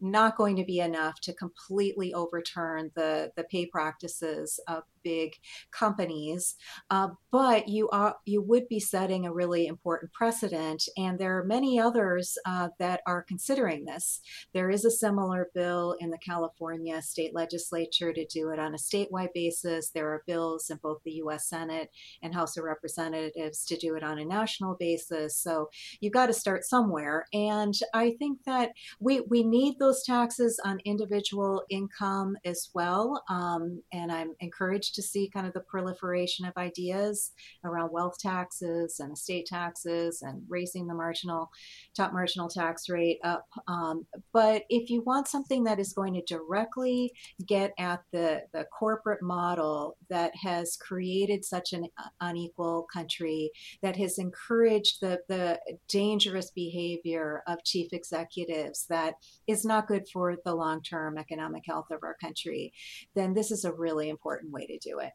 not 0.00 0.36
going 0.36 0.56
to 0.56 0.64
be 0.64 0.80
enough 0.80 1.20
to 1.22 1.34
completely 1.34 2.12
overturn 2.14 2.90
the, 2.94 3.32
the 3.36 3.44
pay 3.44 3.66
practices 3.66 4.60
of 4.68 4.84
big 5.04 5.34
companies, 5.70 6.56
uh, 6.90 7.08
but 7.30 7.68
you 7.68 7.88
are 7.90 8.16
you 8.24 8.42
would 8.42 8.66
be 8.68 8.80
setting 8.80 9.26
a 9.26 9.32
really 9.32 9.66
important 9.66 10.12
precedent. 10.12 10.88
And 10.96 11.18
there 11.18 11.38
are 11.38 11.44
many 11.44 11.78
others 11.78 12.36
uh, 12.46 12.70
that 12.78 13.02
are 13.06 13.22
considering 13.22 13.84
this. 13.84 14.20
There 14.52 14.70
is 14.70 14.84
a 14.84 14.90
similar 14.90 15.48
bill 15.54 15.94
in 16.00 16.10
the 16.10 16.18
California 16.18 17.00
state 17.02 17.34
legislature 17.34 18.12
to 18.12 18.26
do 18.26 18.48
it 18.50 18.58
on 18.58 18.74
a 18.74 18.78
statewide 18.78 19.34
basis. 19.34 19.90
There 19.90 20.08
are 20.08 20.24
bills 20.26 20.70
in 20.70 20.78
both 20.82 21.02
the 21.04 21.12
U.S. 21.12 21.48
Senate 21.48 21.90
and 22.22 22.34
House 22.34 22.56
of 22.56 22.64
Representatives 22.64 23.64
to 23.66 23.76
do 23.76 23.94
it 23.94 24.02
on 24.02 24.18
a 24.18 24.24
national 24.24 24.74
basis. 24.74 25.36
So 25.36 25.68
you've 26.00 26.12
got 26.12 26.26
to 26.26 26.32
start 26.32 26.64
somewhere. 26.64 27.26
And 27.32 27.74
I 27.92 28.12
think 28.18 28.38
that 28.46 28.72
we 28.98 29.20
we 29.20 29.43
need 29.44 29.78
those 29.78 30.02
taxes 30.04 30.60
on 30.64 30.80
individual 30.84 31.62
income 31.70 32.36
as 32.44 32.70
well. 32.74 33.22
Um, 33.28 33.82
and 33.92 34.10
I'm 34.10 34.34
encouraged 34.40 34.94
to 34.96 35.02
see 35.02 35.28
kind 35.28 35.46
of 35.46 35.52
the 35.52 35.60
proliferation 35.60 36.46
of 36.46 36.56
ideas 36.56 37.32
around 37.64 37.92
wealth 37.92 38.18
taxes 38.18 39.00
and 39.00 39.12
estate 39.12 39.46
taxes 39.46 40.22
and 40.22 40.42
raising 40.48 40.86
the 40.86 40.94
marginal, 40.94 41.50
top 41.96 42.12
marginal 42.12 42.48
tax 42.48 42.88
rate 42.88 43.18
up. 43.24 43.46
Um, 43.68 44.06
but 44.32 44.64
if 44.68 44.90
you 44.90 45.02
want 45.02 45.28
something 45.28 45.64
that 45.64 45.78
is 45.78 45.92
going 45.92 46.14
to 46.14 46.22
directly 46.22 47.12
get 47.46 47.72
at 47.78 48.02
the, 48.12 48.42
the 48.52 48.64
corporate 48.76 49.22
model 49.22 49.96
that 50.08 50.32
has 50.36 50.76
created 50.76 51.44
such 51.44 51.72
an 51.72 51.88
unequal 52.20 52.86
country, 52.92 53.50
that 53.82 53.96
has 53.96 54.18
encouraged 54.18 55.00
the, 55.00 55.20
the 55.28 55.60
dangerous 55.88 56.50
behavior 56.50 57.42
of 57.46 57.64
chief 57.64 57.92
executives 57.92 58.86
that 58.88 59.14
is 59.46 59.64
not 59.64 59.86
good 59.86 60.08
for 60.12 60.36
the 60.44 60.54
long 60.54 60.82
term 60.82 61.18
economic 61.18 61.64
health 61.66 61.90
of 61.90 62.02
our 62.02 62.14
country, 62.14 62.72
then 63.14 63.34
this 63.34 63.50
is 63.50 63.64
a 63.64 63.72
really 63.72 64.08
important 64.08 64.52
way 64.52 64.66
to 64.66 64.78
do 64.78 64.98
it. 64.98 65.12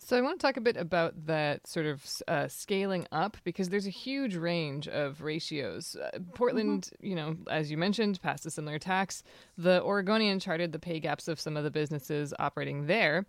So 0.00 0.16
I 0.16 0.22
want 0.22 0.40
to 0.40 0.46
talk 0.46 0.56
a 0.56 0.62
bit 0.62 0.78
about 0.78 1.26
that 1.26 1.66
sort 1.66 1.84
of 1.84 2.02
uh, 2.28 2.48
scaling 2.48 3.06
up 3.12 3.36
because 3.44 3.68
there's 3.68 3.86
a 3.86 3.90
huge 3.90 4.36
range 4.36 4.88
of 4.88 5.20
ratios. 5.22 5.96
Uh, 5.96 6.18
Portland, 6.34 6.90
mm-hmm. 6.94 7.06
you 7.06 7.14
know, 7.14 7.36
as 7.50 7.70
you 7.70 7.76
mentioned, 7.76 8.22
passed 8.22 8.46
a 8.46 8.50
similar 8.50 8.78
tax. 8.78 9.22
The 9.58 9.82
Oregonian 9.82 10.40
charted 10.40 10.72
the 10.72 10.78
pay 10.78 10.98
gaps 10.98 11.28
of 11.28 11.38
some 11.38 11.58
of 11.58 11.64
the 11.64 11.70
businesses 11.70 12.32
operating 12.38 12.86
there. 12.86 13.26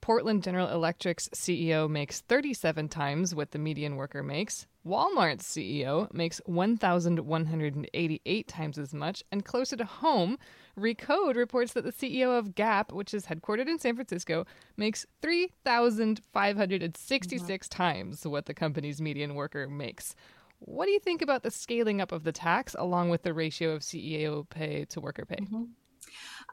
Portland 0.00 0.42
General 0.42 0.68
Electric's 0.68 1.28
CEO 1.30 1.88
makes 1.88 2.20
37 2.22 2.88
times 2.88 3.34
what 3.34 3.50
the 3.50 3.58
median 3.58 3.96
worker 3.96 4.22
makes. 4.22 4.66
Walmart's 4.86 5.46
CEO 5.46 6.12
makes 6.12 6.40
1,188 6.46 8.48
times 8.48 8.78
as 8.78 8.94
much. 8.94 9.22
And 9.30 9.44
closer 9.44 9.76
to 9.76 9.84
home, 9.84 10.38
Recode 10.78 11.36
reports 11.36 11.74
that 11.74 11.84
the 11.84 11.92
CEO 11.92 12.38
of 12.38 12.54
Gap, 12.54 12.92
which 12.92 13.12
is 13.12 13.26
headquartered 13.26 13.68
in 13.68 13.78
San 13.78 13.96
Francisco, 13.96 14.46
makes 14.76 15.04
3,566 15.22 17.68
mm-hmm. 17.68 17.76
times 17.76 18.26
what 18.26 18.46
the 18.46 18.54
company's 18.54 19.00
median 19.00 19.34
worker 19.34 19.68
makes. 19.68 20.14
What 20.60 20.86
do 20.86 20.92
you 20.92 21.00
think 21.00 21.22
about 21.22 21.42
the 21.42 21.50
scaling 21.50 22.00
up 22.00 22.12
of 22.12 22.24
the 22.24 22.32
tax 22.32 22.74
along 22.78 23.10
with 23.10 23.22
the 23.22 23.34
ratio 23.34 23.72
of 23.72 23.82
CEO 23.82 24.48
pay 24.48 24.86
to 24.86 25.00
worker 25.00 25.24
pay? 25.24 25.36
Mm-hmm. 25.36 25.64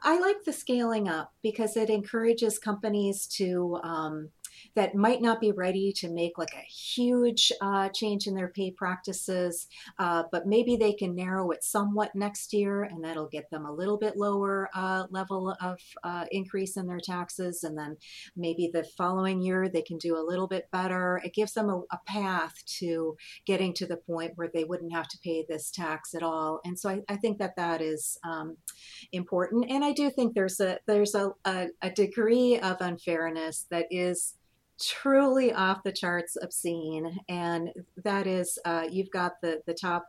I 0.02 0.18
like 0.18 0.44
the 0.44 0.52
scaling 0.52 1.08
up 1.08 1.32
because 1.42 1.76
it 1.76 1.90
encourages 1.90 2.58
companies 2.58 3.26
to 3.38 3.78
um, 3.82 4.30
that 4.74 4.94
might 4.94 5.22
not 5.22 5.40
be 5.40 5.52
ready 5.52 5.92
to 5.92 6.10
make 6.10 6.38
like 6.38 6.54
a 6.54 6.66
huge 6.68 7.52
uh, 7.60 7.88
change 7.90 8.26
in 8.26 8.34
their 8.34 8.48
pay 8.48 8.70
practices, 8.70 9.66
uh, 9.98 10.24
but 10.32 10.46
maybe 10.46 10.76
they 10.76 10.92
can 10.92 11.14
narrow 11.14 11.50
it 11.50 11.64
somewhat 11.64 12.14
next 12.14 12.52
year, 12.52 12.82
and 12.84 13.02
that'll 13.02 13.28
get 13.28 13.50
them 13.50 13.66
a 13.66 13.72
little 13.72 13.96
bit 13.96 14.16
lower 14.16 14.68
uh, 14.74 15.04
level 15.10 15.54
of 15.60 15.78
uh, 16.04 16.24
increase 16.30 16.76
in 16.76 16.86
their 16.86 17.00
taxes, 17.00 17.64
and 17.64 17.76
then 17.76 17.96
maybe 18.36 18.70
the 18.72 18.84
following 18.96 19.40
year 19.40 19.68
they 19.68 19.82
can 19.82 19.98
do 19.98 20.16
a 20.16 20.26
little 20.26 20.46
bit 20.46 20.68
better. 20.72 21.20
It 21.24 21.34
gives 21.34 21.52
them 21.52 21.68
a, 21.70 21.78
a 21.92 22.00
path 22.06 22.54
to 22.78 23.16
getting 23.46 23.72
to 23.74 23.86
the 23.86 23.96
point 23.96 24.32
where 24.36 24.50
they 24.52 24.64
wouldn't 24.64 24.92
have 24.92 25.08
to 25.08 25.18
pay 25.22 25.44
this 25.48 25.70
tax 25.70 26.14
at 26.14 26.22
all, 26.22 26.60
and 26.64 26.78
so 26.78 26.90
I, 26.90 27.00
I 27.08 27.16
think 27.16 27.38
that 27.38 27.56
that 27.56 27.80
is 27.80 28.18
um, 28.24 28.56
important, 29.12 29.70
and 29.70 29.84
I 29.84 29.92
do 29.92 30.10
think 30.10 30.34
there's 30.34 30.60
a 30.60 30.78
there's 30.86 31.14
a, 31.14 31.32
a, 31.44 31.68
a 31.82 31.90
degree 31.90 32.58
of 32.58 32.76
unfairness 32.80 33.66
that 33.70 33.86
is 33.90 34.34
truly 34.80 35.52
off 35.52 35.82
the 35.84 35.92
charts 35.92 36.36
obscene 36.42 37.18
and 37.28 37.70
that 38.04 38.26
is 38.26 38.58
uh, 38.64 38.86
you've 38.90 39.10
got 39.10 39.32
the 39.40 39.60
the 39.66 39.74
top 39.74 40.06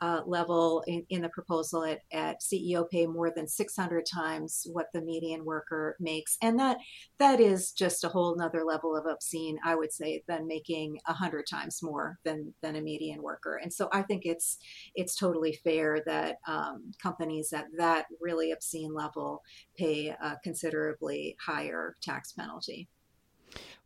uh, 0.00 0.20
level 0.26 0.82
in, 0.86 1.04
in, 1.10 1.22
the 1.22 1.28
proposal 1.28 1.84
at, 1.84 2.00
at 2.12 2.40
ceo 2.40 2.88
pay 2.88 3.06
more 3.06 3.30
than 3.30 3.46
600 3.46 4.04
times 4.06 4.66
what 4.72 4.86
the 4.92 5.00
median 5.00 5.44
worker 5.44 5.96
makes 6.00 6.36
and 6.42 6.58
that 6.58 6.78
that 7.18 7.40
is 7.40 7.72
just 7.72 8.04
a 8.04 8.08
whole 8.08 8.36
nother 8.36 8.64
level 8.64 8.96
of 8.96 9.06
obscene 9.06 9.58
i 9.64 9.74
would 9.74 9.92
say 9.92 10.22
than 10.26 10.46
making 10.46 10.98
100 11.06 11.44
times 11.48 11.80
more 11.82 12.18
than 12.24 12.52
than 12.62 12.76
a 12.76 12.80
median 12.80 13.22
worker 13.22 13.60
and 13.62 13.72
so 13.72 13.88
i 13.92 14.02
think 14.02 14.22
it's 14.24 14.58
it's 14.94 15.14
totally 15.14 15.58
fair 15.64 16.02
that 16.06 16.36
um, 16.46 16.92
companies 17.00 17.52
at 17.52 17.66
that 17.76 18.06
really 18.20 18.52
obscene 18.52 18.94
level 18.94 19.42
pay 19.76 20.08
a 20.08 20.36
considerably 20.42 21.36
higher 21.44 21.94
tax 22.02 22.32
penalty 22.32 22.88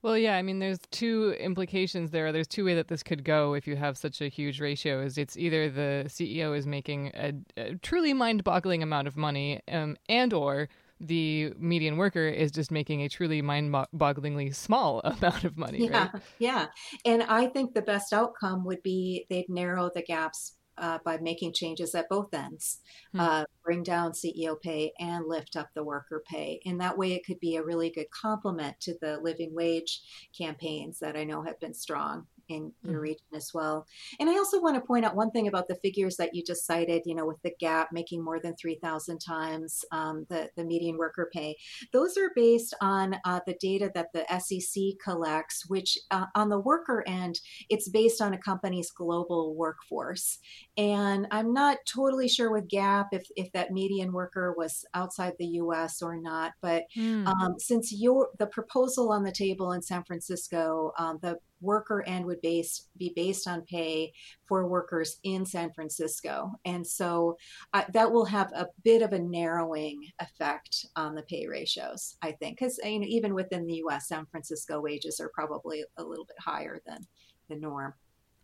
well, 0.03 0.19
yeah, 0.19 0.37
I 0.37 0.43
mean, 0.43 0.59
there's 0.59 0.81
two 0.91 1.35
implications 1.39 2.11
there. 2.11 2.33
There's 2.33 2.49
two 2.49 2.65
way 2.65 2.75
that 2.75 2.89
this 2.89 3.03
could 3.03 3.25
go 3.25 3.55
if 3.55 3.67
you 3.67 3.77
have 3.77 3.97
such 3.97 4.21
a 4.21 4.29
huge 4.29 4.61
ratio. 4.61 5.03
Is 5.03 5.17
it's 5.17 5.37
either 5.37 5.71
the 5.71 6.05
CEO 6.09 6.57
is 6.57 6.67
making 6.67 7.13
a, 7.15 7.33
a 7.57 7.75
truly 7.77 8.13
mind-boggling 8.13 8.83
amount 8.83 9.07
of 9.07 9.17
money, 9.17 9.61
um, 9.69 9.97
and 10.09 10.33
or 10.33 10.69
the 10.99 11.53
median 11.59 11.97
worker 11.97 12.29
is 12.29 12.51
just 12.51 12.71
making 12.71 13.03
a 13.03 13.09
truly 13.09 13.43
mind-bogglingly 13.43 14.55
small 14.55 15.01
amount 15.05 15.45
of 15.45 15.57
money. 15.57 15.87
Yeah, 15.87 16.11
right? 16.13 16.23
yeah. 16.39 16.67
And 17.05 17.23
I 17.25 17.47
think 17.47 17.75
the 17.75 17.83
best 17.83 18.13
outcome 18.13 18.65
would 18.65 18.83
be 18.83 19.27
they'd 19.31 19.49
narrow 19.49 19.91
the 19.95 20.03
gaps 20.03 20.55
uh, 20.79 20.99
by 21.05 21.19
making 21.19 21.53
changes 21.53 21.95
at 21.95 22.09
both 22.09 22.33
ends, 22.33 22.81
hmm. 23.13 23.21
uh, 23.21 23.45
bring 23.65 23.83
down 23.83 24.13
CEO 24.13 24.61
pay 24.61 24.93
and 24.99 25.27
lift 25.27 25.57
up 25.57 25.69
the 25.75 25.85
worker 25.85 26.23
pay. 26.27 26.61
In 26.65 26.79
that 26.79 26.97
way, 26.97 27.13
it 27.13 27.25
could 27.27 27.41
be 27.41 27.57
a 27.57 27.65
really 27.65 27.91
good 27.91 28.11
complement 28.11 28.81
to 28.81 28.95
the 29.01 29.19
living 29.21 29.55
wage 29.55 30.03
campaigns 30.37 30.99
that 31.01 31.17
I 31.17 31.25
know 31.25 31.43
have 31.43 31.61
been 31.61 31.75
strong 31.75 32.27
in 32.53 32.73
your 32.83 32.95
mm-hmm. 32.95 33.03
region 33.03 33.27
as 33.35 33.51
well. 33.55 33.87
And 34.21 34.29
I 34.29 34.35
also 34.35 34.61
want 34.61 34.77
to 34.77 34.81
point 34.81 35.05
out 35.05 35.17
one 35.17 35.31
thing 35.31 35.49
about 35.49 35.69
the 35.69 35.75
figures 35.77 36.17
that 36.17 36.35
you 36.35 36.43
just 36.43 36.67
cited, 36.67 37.03
you 37.07 37.15
know, 37.15 37.27
with 37.27 37.41
the 37.43 37.55
gap 37.59 37.89
making 37.93 38.23
more 38.23 38.41
than 38.41 38.55
3,000 38.57 39.19
times 39.19 39.85
um, 39.93 40.27
the, 40.29 40.51
the 40.57 40.65
median 40.65 40.97
worker 40.97 41.31
pay. 41.33 41.57
Those 41.93 42.17
are 42.17 42.31
based 42.35 42.75
on 42.81 43.17
uh, 43.25 43.41
the 43.47 43.57
data 43.61 43.91
that 43.95 44.13
the 44.13 44.25
SEC 44.39 44.83
collects, 45.03 45.67
which 45.69 45.99
uh, 46.11 46.27
on 46.35 46.49
the 46.49 46.59
worker 46.59 47.05
end, 47.07 47.41
it's 47.69 47.89
based 47.89 48.21
on 48.21 48.35
a 48.35 48.39
company's 48.39 48.91
global 48.91 49.55
workforce. 49.55 50.39
And 50.77 51.27
I'm 51.31 51.53
not 51.53 51.79
totally 51.87 52.29
sure 52.29 52.53
with 52.53 52.69
Gap 52.69 53.09
if, 53.13 53.27
if 53.37 53.51
that 53.53 53.71
median 53.71 54.13
worker 54.13 54.55
was 54.57 54.85
outside 54.95 55.35
the 55.39 55.47
US 55.47 56.03
or 56.03 56.17
not. 56.17 56.53
But 56.61 56.85
mm. 56.97 57.27
um, 57.27 57.55
since 57.59 57.93
your 57.93 58.29
the 58.39 58.47
proposal 58.47 59.13
on 59.13 59.25
the 59.25 59.33
table 59.33 59.73
in 59.73 59.83
San 59.83 60.05
Francisco, 60.05 60.93
um, 60.99 61.19
the 61.23 61.39
worker 61.63 62.03
end 62.07 62.27
would 62.27 62.41
base, 62.43 62.89
be 62.97 63.13
based 63.15 63.49
on 63.49 63.63
pay 63.63 64.13
for 64.47 64.67
workers 64.67 65.19
in 65.23 65.47
San 65.47 65.73
Francisco. 65.73 66.53
And 66.65 66.87
so 66.87 67.37
uh, 67.73 67.85
that 67.93 68.11
will 68.11 68.25
have 68.25 68.53
a 68.53 68.67
bit 68.85 69.03
of 69.03 69.13
a 69.13 69.19
narrowing 69.19 70.03
effect 70.21 70.87
on 70.97 71.15
the 71.15 71.23
pay 71.23 71.47
ratios, 71.47 72.17
I 72.23 72.33
think, 72.33 72.59
because 72.59 72.79
you 72.85 73.01
know, 73.01 73.07
even 73.09 73.35
within 73.35 73.67
the 73.67 73.83
US, 73.87 74.09
San 74.09 74.27
Francisco 74.27 74.81
wages 74.81 75.21
are 75.21 75.31
probably 75.35 75.85
a 75.97 76.03
little 76.03 76.25
bit 76.25 76.39
higher 76.39 76.81
than 76.87 77.07
the 77.49 77.57
norm. 77.57 77.95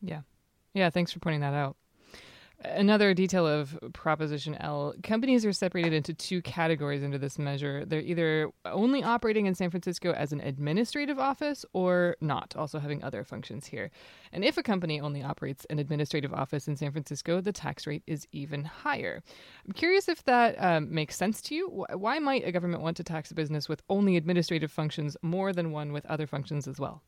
Yeah. 0.01 0.23
Yeah. 0.75 0.91
Thanks 0.91 1.13
for 1.13 1.19
pointing 1.19 1.41
that 1.41 1.55
out. 1.55 1.77
Another 2.65 3.15
detail 3.15 3.47
of 3.47 3.79
Proposition 3.93 4.57
L 4.57 4.93
companies 5.05 5.47
are 5.47 5.53
separated 5.53 5.93
into 5.93 6.13
two 6.13 6.43
categories 6.43 7.05
under 7.05 7.17
this 7.17 7.39
measure. 7.39 7.85
They're 7.85 8.01
either 8.01 8.51
only 8.65 9.05
operating 9.05 9.47
in 9.47 9.55
San 9.55 9.71
Francisco 9.71 10.11
as 10.13 10.33
an 10.33 10.41
administrative 10.41 11.21
office 11.21 11.65
or 11.73 12.17
not, 12.21 12.57
also 12.57 12.81
having 12.81 13.01
other 13.05 13.23
functions 13.23 13.67
here. 13.67 13.93
And 14.33 14.45
if 14.45 14.59
a 14.59 14.65
company 14.65 15.01
only 15.01 15.23
operates 15.23 15.67
an 15.71 15.79
administrative 15.79 16.35
office 16.35 16.67
in 16.67 16.77
San 16.77 16.91
Francisco, 16.91 17.41
the 17.41 17.53
tax 17.53 17.87
rate 17.87 18.03
is 18.09 18.27
even 18.33 18.65
higher. 18.65 19.23
I'm 19.65 19.73
curious 19.73 20.09
if 20.09 20.25
that 20.25 20.57
um, 20.59 20.93
makes 20.93 21.15
sense 21.15 21.41
to 21.43 21.55
you. 21.55 21.87
Why 21.95 22.19
might 22.19 22.45
a 22.45 22.51
government 22.51 22.83
want 22.83 22.97
to 22.97 23.05
tax 23.05 23.31
a 23.31 23.35
business 23.35 23.69
with 23.69 23.83
only 23.89 24.17
administrative 24.17 24.73
functions 24.73 25.17
more 25.23 25.53
than 25.53 25.71
one 25.71 25.93
with 25.93 26.05
other 26.07 26.27
functions 26.27 26.67
as 26.67 26.81
well? 26.81 27.03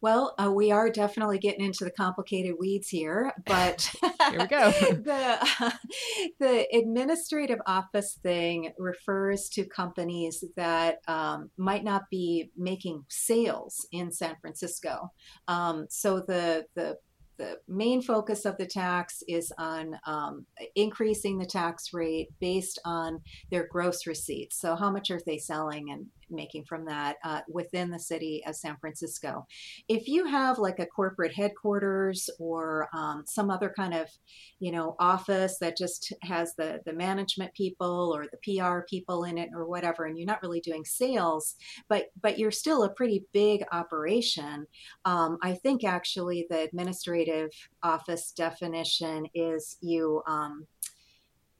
Well, 0.00 0.34
uh, 0.38 0.52
we 0.52 0.70
are 0.70 0.90
definitely 0.90 1.38
getting 1.38 1.64
into 1.64 1.84
the 1.84 1.90
complicated 1.90 2.54
weeds 2.58 2.88
here, 2.88 3.32
but 3.46 3.90
here 4.30 4.38
we 4.38 4.46
go. 4.46 4.70
the, 4.80 5.38
uh, 5.60 5.70
the 6.40 6.66
administrative 6.72 7.58
office 7.66 8.16
thing 8.22 8.72
refers 8.78 9.48
to 9.50 9.64
companies 9.64 10.44
that 10.56 10.98
um, 11.08 11.50
might 11.56 11.82
not 11.82 12.02
be 12.10 12.50
making 12.56 13.04
sales 13.08 13.86
in 13.90 14.12
San 14.12 14.36
Francisco. 14.40 15.10
Um, 15.48 15.86
so 15.90 16.20
the 16.20 16.66
the 16.74 16.98
the 17.38 17.56
main 17.68 18.02
focus 18.02 18.44
of 18.44 18.58
the 18.58 18.66
tax 18.66 19.22
is 19.28 19.52
on 19.58 19.96
um, 20.06 20.44
increasing 20.74 21.38
the 21.38 21.46
tax 21.46 21.94
rate 21.94 22.28
based 22.40 22.80
on 22.84 23.20
their 23.50 23.68
gross 23.70 24.06
receipts. 24.06 24.60
So, 24.60 24.74
how 24.74 24.90
much 24.90 25.10
are 25.10 25.20
they 25.24 25.38
selling 25.38 25.90
and 25.90 26.06
making 26.30 26.64
from 26.64 26.84
that 26.86 27.16
uh, 27.24 27.40
within 27.48 27.90
the 27.90 27.98
city 27.98 28.42
of 28.46 28.56
San 28.56 28.76
Francisco. 28.80 29.46
If 29.88 30.08
you 30.08 30.26
have 30.26 30.58
like 30.58 30.78
a 30.78 30.86
corporate 30.86 31.34
headquarters 31.34 32.28
or 32.38 32.88
um, 32.94 33.24
some 33.26 33.50
other 33.50 33.72
kind 33.74 33.94
of, 33.94 34.08
you 34.60 34.72
know, 34.72 34.96
office 34.98 35.58
that 35.60 35.76
just 35.76 36.12
has 36.22 36.54
the 36.56 36.80
the 36.84 36.92
management 36.92 37.54
people 37.54 38.12
or 38.14 38.26
the 38.26 38.58
PR 38.58 38.80
people 38.88 39.24
in 39.24 39.38
it 39.38 39.50
or 39.54 39.66
whatever, 39.66 40.04
and 40.04 40.18
you're 40.18 40.26
not 40.26 40.42
really 40.42 40.60
doing 40.60 40.84
sales, 40.84 41.56
but 41.88 42.06
but 42.20 42.38
you're 42.38 42.50
still 42.50 42.84
a 42.84 42.90
pretty 42.90 43.26
big 43.32 43.64
operation. 43.72 44.66
Um, 45.04 45.38
I 45.42 45.54
think 45.54 45.84
actually 45.84 46.46
the 46.50 46.60
administrative 46.60 47.50
office 47.82 48.32
definition 48.32 49.26
is 49.34 49.76
you. 49.80 50.22
Um, 50.26 50.66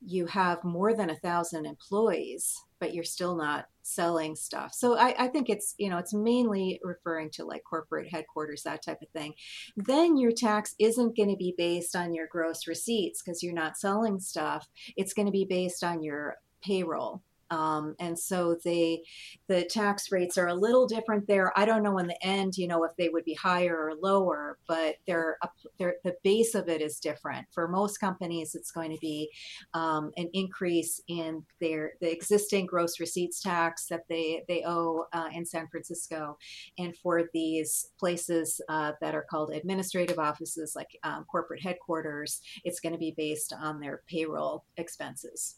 you 0.00 0.26
have 0.26 0.62
more 0.62 0.94
than 0.94 1.10
a 1.10 1.16
thousand 1.16 1.66
employees, 1.66 2.56
but 2.78 2.94
you're 2.94 3.04
still 3.04 3.36
not 3.36 3.66
selling 3.88 4.36
stuff. 4.36 4.72
So 4.74 4.96
I, 4.96 5.14
I, 5.18 5.28
think 5.28 5.48
it's, 5.48 5.74
you 5.78 5.88
know, 5.88 5.98
it's 5.98 6.14
mainly 6.14 6.80
referring 6.82 7.30
to 7.32 7.44
like 7.44 7.62
corporate 7.68 8.08
headquarters, 8.08 8.62
that 8.62 8.84
type 8.84 8.98
of 9.02 9.08
thing. 9.10 9.34
Then 9.76 10.16
your 10.16 10.32
tax 10.32 10.74
isn't 10.78 11.16
going 11.16 11.30
to 11.30 11.36
be 11.36 11.54
based 11.56 11.96
on 11.96 12.14
your 12.14 12.26
gross 12.30 12.66
receipts 12.66 13.22
because 13.22 13.42
you're 13.42 13.54
not 13.54 13.76
selling 13.76 14.20
stuff. 14.20 14.66
It's 14.96 15.14
going 15.14 15.26
to 15.26 15.32
be 15.32 15.44
based 15.44 15.82
on 15.82 16.02
your 16.02 16.36
payroll. 16.62 17.22
Um, 17.50 17.94
and 17.98 18.18
so 18.18 18.56
they, 18.64 19.02
the 19.46 19.64
tax 19.64 20.12
rates 20.12 20.36
are 20.36 20.48
a 20.48 20.54
little 20.54 20.86
different 20.86 21.26
there. 21.26 21.52
I 21.58 21.64
don't 21.64 21.82
know 21.82 21.98
in 21.98 22.06
the 22.06 22.26
end, 22.26 22.56
you 22.56 22.68
know, 22.68 22.84
if 22.84 22.92
they 22.96 23.08
would 23.08 23.24
be 23.24 23.34
higher 23.34 23.76
or 23.76 23.94
lower, 23.94 24.58
but 24.66 24.96
they're, 25.06 25.38
they're 25.78 25.96
the 26.04 26.16
base 26.22 26.54
of 26.54 26.68
it 26.68 26.80
is 26.80 26.98
different. 26.98 27.46
For 27.52 27.68
most 27.68 27.98
companies, 27.98 28.54
it's 28.54 28.70
going 28.70 28.90
to 28.90 28.98
be 29.00 29.30
um, 29.74 30.12
an 30.16 30.28
increase 30.32 31.00
in 31.08 31.44
their 31.60 31.92
the 32.00 32.10
existing 32.12 32.66
gross 32.66 33.00
receipts 33.00 33.40
tax 33.40 33.86
that 33.86 34.02
they 34.08 34.44
they 34.48 34.62
owe 34.66 35.06
uh, 35.12 35.28
in 35.32 35.44
San 35.44 35.68
Francisco, 35.68 36.38
and 36.78 36.96
for 36.96 37.24
these 37.32 37.90
places 37.98 38.60
uh, 38.68 38.92
that 39.00 39.14
are 39.14 39.26
called 39.28 39.50
administrative 39.50 40.18
offices, 40.18 40.74
like 40.76 40.98
um, 41.02 41.24
corporate 41.24 41.62
headquarters, 41.62 42.40
it's 42.64 42.80
going 42.80 42.92
to 42.92 42.98
be 42.98 43.14
based 43.16 43.52
on 43.52 43.80
their 43.80 44.02
payroll 44.06 44.64
expenses. 44.76 45.56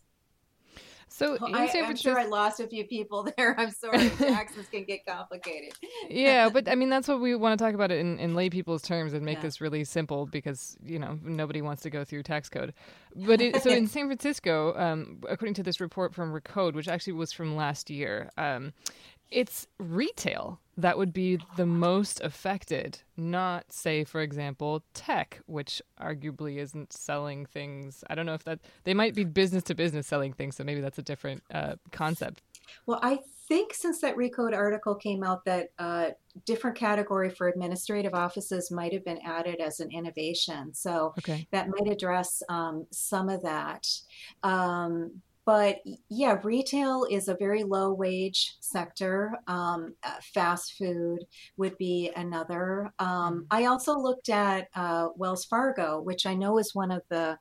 So 1.12 1.37
well, 1.40 1.55
I, 1.55 1.64
am 1.67 1.97
sure 1.97 2.19
I 2.19 2.26
lost 2.26 2.61
a 2.61 2.69
few 2.69 2.85
people 2.85 3.29
there. 3.37 3.59
I'm 3.59 3.73
sorry. 3.73 4.09
Taxes 4.19 4.67
can 4.69 4.85
get 4.85 5.05
complicated. 5.05 5.75
yeah, 6.09 6.49
but 6.52 6.69
I 6.69 6.76
mean 6.76 6.88
that's 6.88 7.09
what 7.09 7.21
we 7.21 7.35
want 7.35 7.59
to 7.59 7.64
talk 7.64 7.75
about 7.75 7.90
it 7.90 7.99
in, 7.99 8.19
in 8.19 8.35
lay 8.35 8.49
people's 8.49 8.83
terms 8.83 9.12
and 9.12 9.25
make 9.25 9.38
yeah. 9.38 9.43
this 9.43 9.61
really 9.61 9.85
simple 9.85 10.26
because 10.26 10.76
you 10.85 10.99
know 10.99 11.19
nobody 11.23 11.62
wants 11.62 11.83
to 11.83 11.90
go 11.90 12.05
through 12.05 12.23
tax 12.23 12.49
code. 12.49 12.73
But 13.14 13.40
it, 13.40 13.62
so 13.62 13.71
in 13.71 13.88
San 13.88 14.07
Francisco, 14.07 14.75
um, 14.76 15.21
according 15.29 15.55
to 15.55 15.64
this 15.64 15.81
report 15.81 16.14
from 16.14 16.33
Recode, 16.33 16.75
which 16.75 16.87
actually 16.87 17.14
was 17.14 17.33
from 17.33 17.57
last 17.57 17.90
year, 17.90 18.31
um, 18.38 18.73
it's 19.31 19.67
retail 19.79 20.61
that 20.80 20.99
would 20.99 21.12
be 21.12 21.38
the 21.56 21.66
most 21.66 22.20
affected, 22.20 23.00
not 23.16 23.72
say, 23.72 24.04
for 24.04 24.20
example, 24.20 24.82
tech, 24.94 25.40
which 25.46 25.80
arguably 26.00 26.58
isn't 26.58 26.92
selling 26.92 27.46
things. 27.46 28.04
I 28.08 28.14
don't 28.14 28.26
know 28.26 28.34
if 28.34 28.44
that 28.44 28.60
they 28.84 28.94
might 28.94 29.14
be 29.14 29.25
business 29.25 29.62
to 29.64 29.75
business 29.75 30.06
selling 30.06 30.32
things, 30.32 30.56
so 30.56 30.64
maybe 30.64 30.80
that's 30.80 30.99
a 30.99 31.02
different 31.02 31.42
uh, 31.52 31.76
concept. 31.92 32.42
Well, 32.87 33.00
I 33.02 33.18
think 33.49 33.75
since 33.75 34.00
that 34.00 34.16
Recode 34.16 34.54
article 34.54 34.94
came 34.94 35.25
out, 35.25 35.44
that 35.44 35.70
uh, 35.78 36.10
different 36.46 36.76
category 36.76 37.30
for 37.30 37.49
administrative 37.49 38.14
offices 38.14 38.70
might 38.70 38.92
have 38.92 39.04
been 39.04 39.18
added 39.25 39.60
as 39.60 39.80
an 39.80 39.90
innovation. 39.90 40.72
So 40.72 41.14
okay. 41.18 41.46
that 41.50 41.68
might 41.68 41.90
address 41.90 42.42
um, 42.49 42.87
some 42.92 43.28
of 43.28 43.42
that. 43.42 43.87
Um, 44.42 45.20
but 45.44 45.78
yeah, 46.09 46.38
retail 46.42 47.06
is 47.11 47.28
a 47.28 47.37
very 47.37 47.64
low 47.64 47.92
wage 47.92 48.56
sector. 48.61 49.32
Um, 49.47 49.94
uh, 50.02 50.16
fast 50.35 50.75
food 50.78 51.25
would 51.56 51.76
be 51.78 52.11
another. 52.14 52.92
Um, 52.99 53.09
mm-hmm. 53.09 53.40
I 53.50 53.64
also 53.66 53.99
looked 53.99 54.28
at 54.28 54.68
uh, 54.75 55.09
Wells 55.16 55.44
Fargo, 55.44 56.00
which 56.00 56.26
I 56.26 56.35
know 56.35 56.59
is 56.59 56.75
one 56.75 56.90
of 56.90 57.02
the 57.09 57.38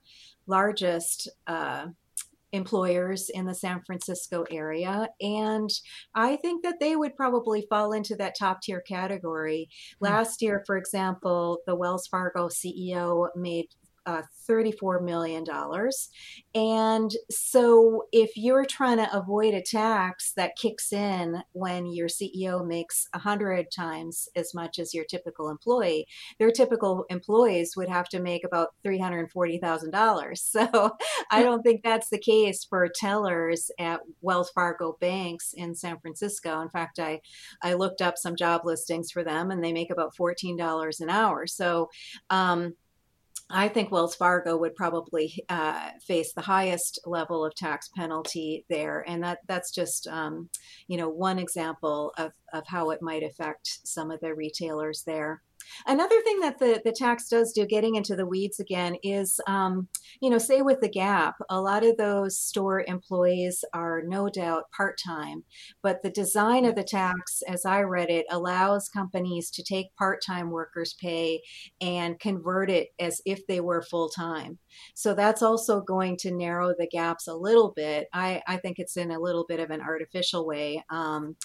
largest. 0.47 1.29
Uh, 1.47 1.87
employers 2.51 3.29
in 3.29 3.45
the 3.45 3.53
San 3.53 3.81
Francisco 3.85 4.43
area. 4.49 5.07
And 5.21 5.69
I 6.15 6.35
think 6.37 6.63
that 6.63 6.79
they 6.79 6.95
would 6.95 7.15
probably 7.15 7.67
fall 7.69 7.93
into 7.93 8.15
that 8.15 8.35
top 8.35 8.61
tier 8.61 8.81
category. 8.81 9.69
Mm-hmm. 9.69 10.05
Last 10.05 10.41
year, 10.41 10.63
for 10.65 10.77
example, 10.77 11.59
the 11.67 11.75
Wells 11.75 12.07
Fargo 12.07 12.47
CEO 12.47 13.27
made 13.35 13.67
uh, 14.09 14.23
$34 14.49 15.03
million. 15.03 15.45
And 16.55 17.11
so, 17.29 18.05
if 18.11 18.35
you're 18.35 18.65
trying 18.65 18.97
to 18.97 19.15
avoid 19.15 19.53
a 19.53 19.61
tax 19.61 20.33
that 20.35 20.55
kicks 20.55 20.91
in 20.91 21.43
when 21.51 21.85
your 21.85 22.07
CEO 22.07 22.65
makes 22.65 23.07
100 23.13 23.67
times 23.69 24.27
as 24.35 24.55
much 24.55 24.79
as 24.79 24.95
your 24.95 25.05
typical 25.05 25.49
employee, 25.49 26.07
their 26.39 26.49
typical 26.49 27.05
employees 27.09 27.73
would 27.77 27.87
have 27.87 28.09
to 28.09 28.19
make 28.19 28.43
about 28.43 28.69
$340,000. 28.83 30.39
So, 30.49 30.97
I 31.29 31.43
don't 31.43 31.61
think 31.61 31.83
that's 31.83 32.09
the 32.09 32.17
case 32.17 32.63
for 32.63 32.89
tellers 32.93 33.69
at 33.79 33.99
Wells 34.21 34.49
Fargo 34.49 34.97
banks 34.99 35.53
in 35.55 35.75
San 35.75 35.99
Francisco. 35.99 36.61
In 36.61 36.69
fact, 36.69 36.97
I, 36.97 37.21
I 37.61 37.73
looked 37.73 38.01
up 38.01 38.17
some 38.17 38.35
job 38.35 38.61
listings 38.65 39.11
for 39.11 39.23
them 39.23 39.51
and 39.51 39.63
they 39.63 39.71
make 39.71 39.91
about 39.91 40.15
$14 40.15 41.01
an 41.01 41.09
hour. 41.09 41.45
So, 41.45 41.89
um, 42.31 42.73
I 43.51 43.67
think 43.67 43.91
Wells 43.91 44.15
Fargo 44.15 44.57
would 44.57 44.75
probably 44.75 45.43
uh, 45.49 45.89
face 46.05 46.33
the 46.33 46.41
highest 46.41 46.99
level 47.05 47.43
of 47.43 47.55
tax 47.55 47.89
penalty 47.95 48.65
there, 48.69 49.03
and 49.07 49.23
that 49.23 49.39
that's 49.47 49.71
just 49.71 50.07
um, 50.07 50.49
you 50.87 50.97
know 50.97 51.09
one 51.09 51.39
example 51.39 52.13
of 52.17 52.31
of 52.53 52.63
how 52.67 52.91
it 52.91 53.01
might 53.01 53.23
affect 53.23 53.79
some 53.83 54.11
of 54.11 54.19
the 54.19 54.35
retailers 54.35 55.03
there. 55.05 55.41
Another 55.87 56.21
thing 56.21 56.39
that 56.41 56.59
the, 56.59 56.81
the 56.83 56.91
tax 56.91 57.27
does 57.27 57.51
do, 57.53 57.65
getting 57.65 57.95
into 57.95 58.15
the 58.15 58.25
weeds 58.25 58.59
again, 58.59 58.95
is, 59.03 59.39
um, 59.47 59.87
you 60.21 60.29
know, 60.29 60.37
say 60.37 60.61
with 60.61 60.81
the 60.81 60.89
Gap, 60.89 61.35
a 61.49 61.61
lot 61.61 61.85
of 61.85 61.97
those 61.97 62.39
store 62.39 62.83
employees 62.87 63.63
are 63.73 64.01
no 64.05 64.29
doubt 64.29 64.71
part 64.75 64.99
time, 65.05 65.43
but 65.81 66.01
the 66.03 66.09
design 66.09 66.65
of 66.65 66.75
the 66.75 66.83
tax, 66.83 67.41
as 67.47 67.65
I 67.65 67.81
read 67.81 68.09
it, 68.09 68.25
allows 68.29 68.89
companies 68.89 69.49
to 69.51 69.63
take 69.63 69.95
part 69.95 70.21
time 70.25 70.51
workers' 70.51 70.95
pay 71.01 71.41
and 71.81 72.19
convert 72.19 72.69
it 72.69 72.89
as 72.99 73.21
if 73.25 73.45
they 73.47 73.59
were 73.59 73.81
full 73.81 74.09
time. 74.09 74.59
So 74.95 75.13
that's 75.13 75.41
also 75.41 75.81
going 75.81 76.17
to 76.17 76.31
narrow 76.31 76.73
the 76.77 76.87
gaps 76.87 77.27
a 77.27 77.33
little 77.33 77.73
bit. 77.75 78.07
I, 78.13 78.41
I 78.47 78.57
think 78.57 78.79
it's 78.79 78.97
in 78.97 79.11
a 79.11 79.19
little 79.19 79.45
bit 79.47 79.59
of 79.59 79.69
an 79.69 79.81
artificial 79.81 80.45
way. 80.45 80.83
Um, 80.89 81.35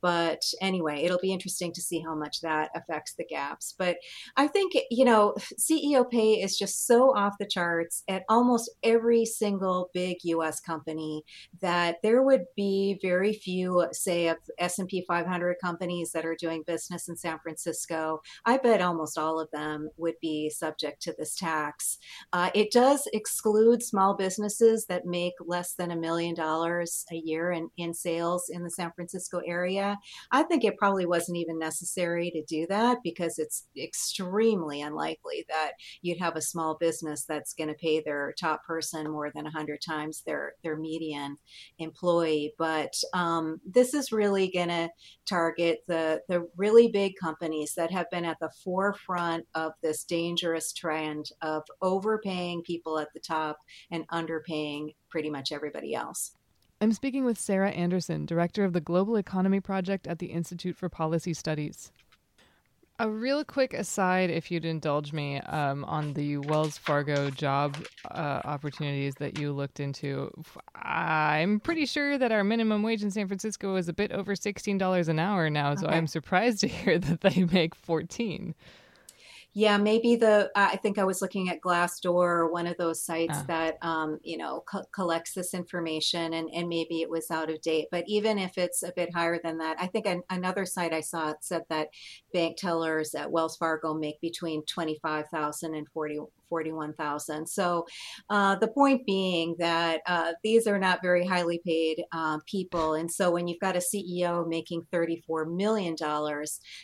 but 0.00 0.42
anyway, 0.60 1.02
it'll 1.02 1.18
be 1.20 1.32
interesting 1.32 1.72
to 1.72 1.80
see 1.80 2.00
how 2.00 2.14
much 2.14 2.40
that 2.42 2.70
affects 2.74 3.14
the 3.16 3.24
gaps. 3.24 3.73
But 3.78 3.96
I 4.36 4.46
think, 4.46 4.72
you 4.90 5.04
know, 5.04 5.34
CEO 5.58 6.08
pay 6.08 6.40
is 6.42 6.58
just 6.58 6.86
so 6.86 7.14
off 7.16 7.34
the 7.38 7.46
charts 7.46 8.02
at 8.08 8.24
almost 8.28 8.70
every 8.82 9.24
single 9.24 9.90
big 9.92 10.18
US 10.24 10.60
company 10.60 11.24
that 11.60 11.96
there 12.02 12.22
would 12.22 12.44
be 12.56 12.98
very 13.02 13.32
few, 13.32 13.86
say, 13.92 14.28
of 14.28 14.36
S&P 14.58 15.04
500 15.06 15.56
companies 15.62 16.12
that 16.12 16.26
are 16.26 16.36
doing 16.36 16.62
business 16.66 17.08
in 17.08 17.16
San 17.16 17.38
Francisco. 17.38 18.20
I 18.44 18.58
bet 18.58 18.80
almost 18.80 19.18
all 19.18 19.40
of 19.40 19.50
them 19.52 19.90
would 19.96 20.14
be 20.20 20.50
subject 20.50 21.02
to 21.02 21.14
this 21.18 21.34
tax. 21.34 21.98
Uh, 22.32 22.50
it 22.54 22.70
does 22.70 23.08
exclude 23.12 23.82
small 23.82 24.14
businesses 24.14 24.86
that 24.86 25.06
make 25.06 25.34
less 25.40 25.74
than 25.74 25.90
a 25.90 25.96
million 25.96 26.34
dollars 26.34 27.04
a 27.12 27.16
year 27.16 27.52
in, 27.52 27.70
in 27.76 27.94
sales 27.94 28.48
in 28.50 28.62
the 28.62 28.70
San 28.70 28.92
Francisco 28.92 29.40
area. 29.46 29.98
I 30.30 30.42
think 30.42 30.64
it 30.64 30.78
probably 30.78 31.06
wasn't 31.06 31.38
even 31.38 31.58
necessary 31.58 32.30
to 32.30 32.42
do 32.42 32.66
that 32.68 32.98
because 33.02 33.38
it's 33.38 33.53
extremely 33.76 34.82
unlikely 34.82 35.44
that 35.48 35.72
you'd 36.02 36.18
have 36.18 36.36
a 36.36 36.42
small 36.42 36.76
business 36.78 37.24
that's 37.24 37.54
going 37.54 37.68
to 37.68 37.74
pay 37.74 38.00
their 38.00 38.34
top 38.38 38.64
person 38.64 39.10
more 39.10 39.30
than 39.34 39.44
100 39.44 39.80
times 39.80 40.22
their, 40.26 40.54
their 40.62 40.76
median 40.76 41.36
employee. 41.78 42.54
But 42.58 42.92
um, 43.12 43.60
this 43.66 43.94
is 43.94 44.12
really 44.12 44.50
going 44.50 44.68
to 44.68 44.90
target 45.26 45.80
the, 45.86 46.20
the 46.28 46.48
really 46.56 46.88
big 46.88 47.14
companies 47.20 47.74
that 47.76 47.90
have 47.90 48.10
been 48.10 48.24
at 48.24 48.38
the 48.40 48.50
forefront 48.62 49.46
of 49.54 49.72
this 49.82 50.04
dangerous 50.04 50.72
trend 50.72 51.30
of 51.42 51.62
overpaying 51.82 52.62
people 52.62 52.98
at 52.98 53.12
the 53.14 53.20
top 53.20 53.58
and 53.90 54.06
underpaying 54.08 54.94
pretty 55.10 55.30
much 55.30 55.52
everybody 55.52 55.94
else. 55.94 56.34
I'm 56.80 56.92
speaking 56.92 57.24
with 57.24 57.40
Sarah 57.40 57.70
Anderson, 57.70 58.26
director 58.26 58.64
of 58.64 58.72
the 58.72 58.80
Global 58.80 59.16
Economy 59.16 59.60
Project 59.60 60.06
at 60.06 60.18
the 60.18 60.26
Institute 60.26 60.76
for 60.76 60.88
Policy 60.88 61.32
Studies. 61.32 61.92
A 63.00 63.10
real 63.10 63.44
quick 63.44 63.74
aside, 63.74 64.30
if 64.30 64.52
you'd 64.52 64.64
indulge 64.64 65.12
me, 65.12 65.40
um, 65.40 65.84
on 65.84 66.12
the 66.12 66.36
Wells 66.36 66.78
Fargo 66.78 67.28
job 67.28 67.76
uh, 68.08 68.40
opportunities 68.44 69.16
that 69.16 69.36
you 69.36 69.52
looked 69.52 69.80
into. 69.80 70.30
I'm 70.76 71.58
pretty 71.58 71.86
sure 71.86 72.16
that 72.16 72.30
our 72.30 72.44
minimum 72.44 72.84
wage 72.84 73.02
in 73.02 73.10
San 73.10 73.26
Francisco 73.26 73.74
is 73.74 73.88
a 73.88 73.92
bit 73.92 74.12
over 74.12 74.36
$16 74.36 75.08
an 75.08 75.18
hour 75.18 75.50
now, 75.50 75.74
so 75.74 75.88
okay. 75.88 75.96
I'm 75.96 76.06
surprised 76.06 76.60
to 76.60 76.68
hear 76.68 76.98
that 77.00 77.22
they 77.22 77.42
make 77.44 77.74
14 77.74 78.54
yeah, 79.56 79.76
maybe 79.76 80.16
the 80.16 80.50
I 80.56 80.76
think 80.76 80.98
I 80.98 81.04
was 81.04 81.22
looking 81.22 81.48
at 81.48 81.60
Glassdoor 81.60 82.12
or 82.12 82.52
one 82.52 82.66
of 82.66 82.76
those 82.76 83.04
sites 83.04 83.38
ah. 83.38 83.44
that 83.46 83.78
um, 83.82 84.18
you 84.24 84.36
know 84.36 84.64
co- 84.68 84.82
collects 84.92 85.32
this 85.32 85.54
information, 85.54 86.34
and 86.34 86.50
and 86.52 86.68
maybe 86.68 87.02
it 87.02 87.08
was 87.08 87.30
out 87.30 87.50
of 87.50 87.60
date. 87.60 87.86
But 87.92 88.02
even 88.08 88.36
if 88.36 88.58
it's 88.58 88.82
a 88.82 88.92
bit 88.96 89.14
higher 89.14 89.38
than 89.42 89.58
that, 89.58 89.76
I 89.78 89.86
think 89.86 90.06
an, 90.06 90.22
another 90.28 90.66
site 90.66 90.92
I 90.92 91.02
saw 91.02 91.34
said 91.40 91.62
that 91.68 91.90
bank 92.32 92.56
tellers 92.56 93.14
at 93.14 93.30
Wells 93.30 93.56
Fargo 93.56 93.94
make 93.94 94.20
between 94.20 94.64
twenty 94.66 94.98
five 95.00 95.26
thousand 95.28 95.76
and 95.76 95.88
forty 95.88 96.18
41,000. 96.48 97.46
So 97.46 97.86
uh, 98.30 98.56
the 98.56 98.68
point 98.68 99.06
being 99.06 99.56
that 99.58 100.00
uh, 100.06 100.32
these 100.42 100.66
are 100.66 100.78
not 100.78 101.00
very 101.02 101.26
highly 101.26 101.60
paid 101.64 102.02
uh, 102.12 102.38
people. 102.46 102.94
And 102.94 103.10
so 103.10 103.30
when 103.30 103.48
you've 103.48 103.60
got 103.60 103.76
a 103.76 103.80
CEO 103.80 104.46
making 104.46 104.86
$34 104.92 105.54
million 105.54 105.96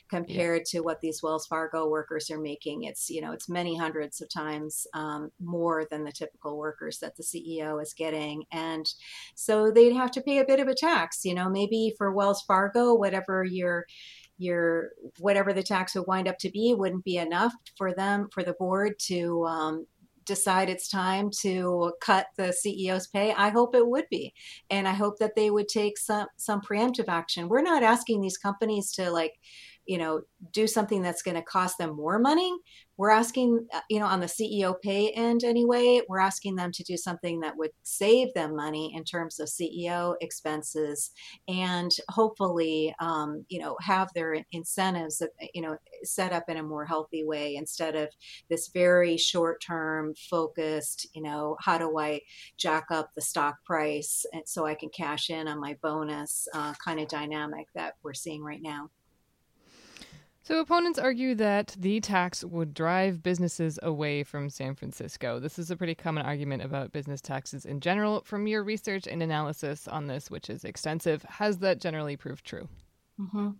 compared 0.09 0.63
yeah. 0.73 0.79
to 0.79 0.81
what 0.81 1.01
these 1.01 1.23
Wells 1.23 1.47
Fargo 1.47 1.89
workers 1.89 2.31
are 2.31 2.41
making, 2.41 2.85
it's, 2.85 3.11
you 3.11 3.21
know, 3.21 3.33
it's 3.33 3.49
many 3.49 3.77
hundreds 3.77 4.21
of 4.21 4.29
times 4.29 4.87
um, 4.95 5.31
more 5.41 5.87
than 5.91 6.05
the 6.05 6.13
typical 6.13 6.59
workers 6.59 6.99
that 6.99 7.17
the 7.17 7.23
CEO 7.23 7.83
is 7.83 7.95
getting. 7.95 8.45
And 8.53 8.87
so 9.35 9.71
they'd 9.71 9.95
have 9.95 10.11
to 10.13 10.21
pay 10.21 10.39
a 10.39 10.45
bit 10.45 10.61
of 10.61 10.69
a 10.69 10.75
tax, 10.75 11.25
you 11.25 11.35
know, 11.35 11.49
maybe 11.49 11.95
for 11.97 12.13
Wells 12.13 12.43
Fargo, 12.47 12.95
whatever 12.95 13.45
your 13.45 13.87
your 14.41 14.91
whatever 15.19 15.53
the 15.53 15.63
tax 15.63 15.95
would 15.95 16.07
wind 16.07 16.29
up 16.29 16.39
to 16.39 16.51
be 16.51 16.75
wouldn't 16.75 17.05
be 17.05 17.19
enough 17.19 17.53
for 17.77 17.93
them 17.93 18.29
for 18.33 18.43
the 18.43 18.55
board 18.55 18.99
to 18.99 19.45
um, 19.47 19.87
decide 20.31 20.71
it's 20.71 20.89
time 20.89 21.29
to 21.29 21.93
cut 22.01 22.27
the 22.37 22.55
CEO's 22.65 23.09
pay, 23.09 23.33
I 23.33 23.49
hope 23.49 23.75
it 23.75 23.87
would 23.87 24.09
be. 24.11 24.33
And 24.71 24.87
I 24.87 24.93
hope 24.93 25.19
that 25.19 25.35
they 25.35 25.51
would 25.51 25.69
take 25.69 25.99
some 25.99 26.29
some 26.37 26.61
preemptive 26.61 27.09
action. 27.09 27.49
We're 27.49 27.63
not 27.63 27.83
asking 27.83 28.21
these 28.21 28.39
companies 28.39 28.93
to 28.93 29.11
like 29.11 29.35
you 29.91 29.99
know 29.99 30.23
do 30.53 30.69
something 30.69 31.03
that's 31.03 31.23
going 31.23 31.35
to 31.35 31.43
cost 31.43 31.77
them 31.77 31.97
more 31.97 32.21
money. 32.21 32.57
We're 32.97 33.11
asking 33.11 33.67
uh, 33.75 33.81
you 33.89 33.99
know 33.99 34.07
on 34.07 34.21
the 34.21 34.27
ceo 34.27 34.79
pay 34.81 35.11
end 35.13 35.43
anyway 35.43 36.03
we're 36.07 36.21
asking 36.21 36.55
them 36.55 36.71
to 36.73 36.83
do 36.83 36.99
something 36.99 37.41
that 37.41 37.57
would 37.57 37.71
save 37.83 38.35
them 38.35 38.55
money 38.55 38.93
in 38.95 39.05
terms 39.05 39.41
of 39.41 39.49
ceo 39.49 40.17
expenses 40.21 41.11
and 41.49 41.91
hopefully 42.11 42.95
um, 43.01 43.47
you 43.49 43.59
know 43.59 43.75
have 43.81 44.11
their 44.15 44.37
incentives 44.53 45.23
uh, 45.23 45.47
you 45.55 45.63
know 45.63 45.79
set 46.03 46.35
up 46.35 46.45
in 46.49 46.59
a 46.59 46.63
more 46.63 46.85
healthy 46.85 47.25
way 47.25 47.57
instead 47.57 47.97
of 47.97 48.11
this 48.51 48.69
very 48.69 49.17
short 49.17 49.63
term 49.63 50.13
focused 50.29 51.09
you 51.15 51.23
know 51.23 51.57
how 51.59 51.79
do 51.79 51.99
i 51.99 52.21
jack 52.59 52.85
up 52.91 53.09
the 53.15 53.23
stock 53.23 53.57
price 53.65 54.27
so 54.45 54.67
i 54.67 54.75
can 54.75 54.91
cash 54.91 55.31
in 55.31 55.49
on 55.49 55.59
my 55.59 55.75
bonus 55.83 56.47
uh, 56.53 56.75
kind 56.85 57.01
of 57.01 57.09
dynamic 57.09 57.67
that 57.75 57.95
we're 58.03 58.13
seeing 58.13 58.45
right 58.45 58.61
now 58.61 58.91
so, 60.51 60.59
opponents 60.59 60.99
argue 60.99 61.37
that 61.37 61.77
the 61.79 62.01
tax 62.01 62.43
would 62.43 62.75
drive 62.75 63.23
businesses 63.23 63.79
away 63.85 64.25
from 64.25 64.51
San 64.51 64.75
Francisco. 64.75 65.39
This 65.39 65.61
is 65.61 65.71
a 65.71 65.77
pretty 65.77 65.95
common 65.95 66.27
argument 66.27 66.65
about 66.65 66.91
business 66.91 67.21
taxes 67.21 67.65
in 67.65 67.79
general. 67.79 68.23
From 68.25 68.49
your 68.49 68.65
research 68.65 69.07
and 69.07 69.23
analysis 69.23 69.87
on 69.87 70.09
this, 70.09 70.29
which 70.29 70.51
is 70.51 70.65
extensive, 70.65 71.23
has 71.23 71.59
that 71.59 71.81
generally 71.81 72.17
proved 72.17 72.45
true? 72.45 72.69
Mm-hmm. 73.21 73.51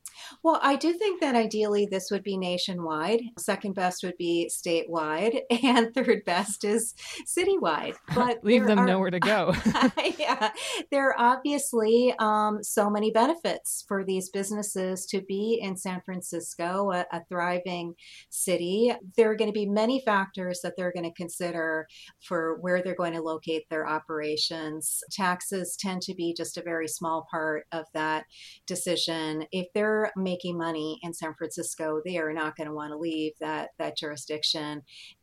Well, 0.43 0.59
I 0.63 0.77
do 0.77 0.95
think 0.95 1.21
that 1.21 1.35
ideally 1.35 1.87
this 1.87 2.11
would 2.11 2.23
be 2.23 2.39
nationwide. 2.39 3.21
Second 3.39 3.75
best 3.75 4.03
would 4.03 4.17
be 4.17 4.51
statewide, 4.51 5.41
and 5.63 5.93
third 5.95 6.25
best 6.25 6.65
is 6.65 6.95
citywide. 7.27 7.95
But 8.15 8.45
leave 8.45 8.67
them 8.67 8.81
are, 8.81 8.87
nowhere 8.87 9.11
to 9.11 9.21
go. 9.21 9.55
yeah, 10.19 10.51
there 10.91 11.09
are 11.09 11.15
obviously 11.19 12.15
um, 12.19 12.63
so 12.63 12.91
many 12.91 13.11
benefits 13.11 13.85
for 13.87 14.05
these 14.05 14.29
businesses 14.29 15.07
to 15.07 15.23
be 15.23 15.59
in 15.61 15.77
San 15.77 16.03
Francisco, 16.05 16.91
a, 16.93 17.07
a 17.13 17.23
thriving 17.29 17.95
city. 18.29 18.93
There 19.17 19.31
are 19.31 19.37
going 19.37 19.49
to 19.49 19.59
be 19.59 19.67
many 19.67 20.03
factors 20.05 20.61
that 20.63 20.75
they're 20.77 20.93
going 20.93 21.05
to 21.05 21.15
consider 21.15 21.87
for 22.21 22.59
where 22.61 22.83
they're 22.83 22.95
going 22.95 23.15
to 23.15 23.23
locate 23.23 23.69
their 23.71 23.89
operations. 23.89 25.01
Taxes 25.13 25.77
tend 25.79 26.03
to 26.03 26.15
be 26.15 26.35
just 26.37 26.59
a 26.59 26.63
very 26.63 26.89
small 26.89 27.27
part 27.31 27.67
of 27.73 27.87
that 27.95 28.25
decision 28.67 29.47
if 29.53 29.67
they're 29.75 30.11
making 30.17 30.59
money 30.59 30.99
in 31.03 31.13
San 31.13 31.35
Francisco, 31.35 32.01
they 32.05 32.19
are 32.19 32.33
not 32.33 32.57
going 32.57 32.69
to 32.69 32.75
want 32.75 32.93
to 32.93 32.99
leave 32.99 33.33
that 33.41 33.71
that 33.79 33.97
jurisdiction. 33.97 34.83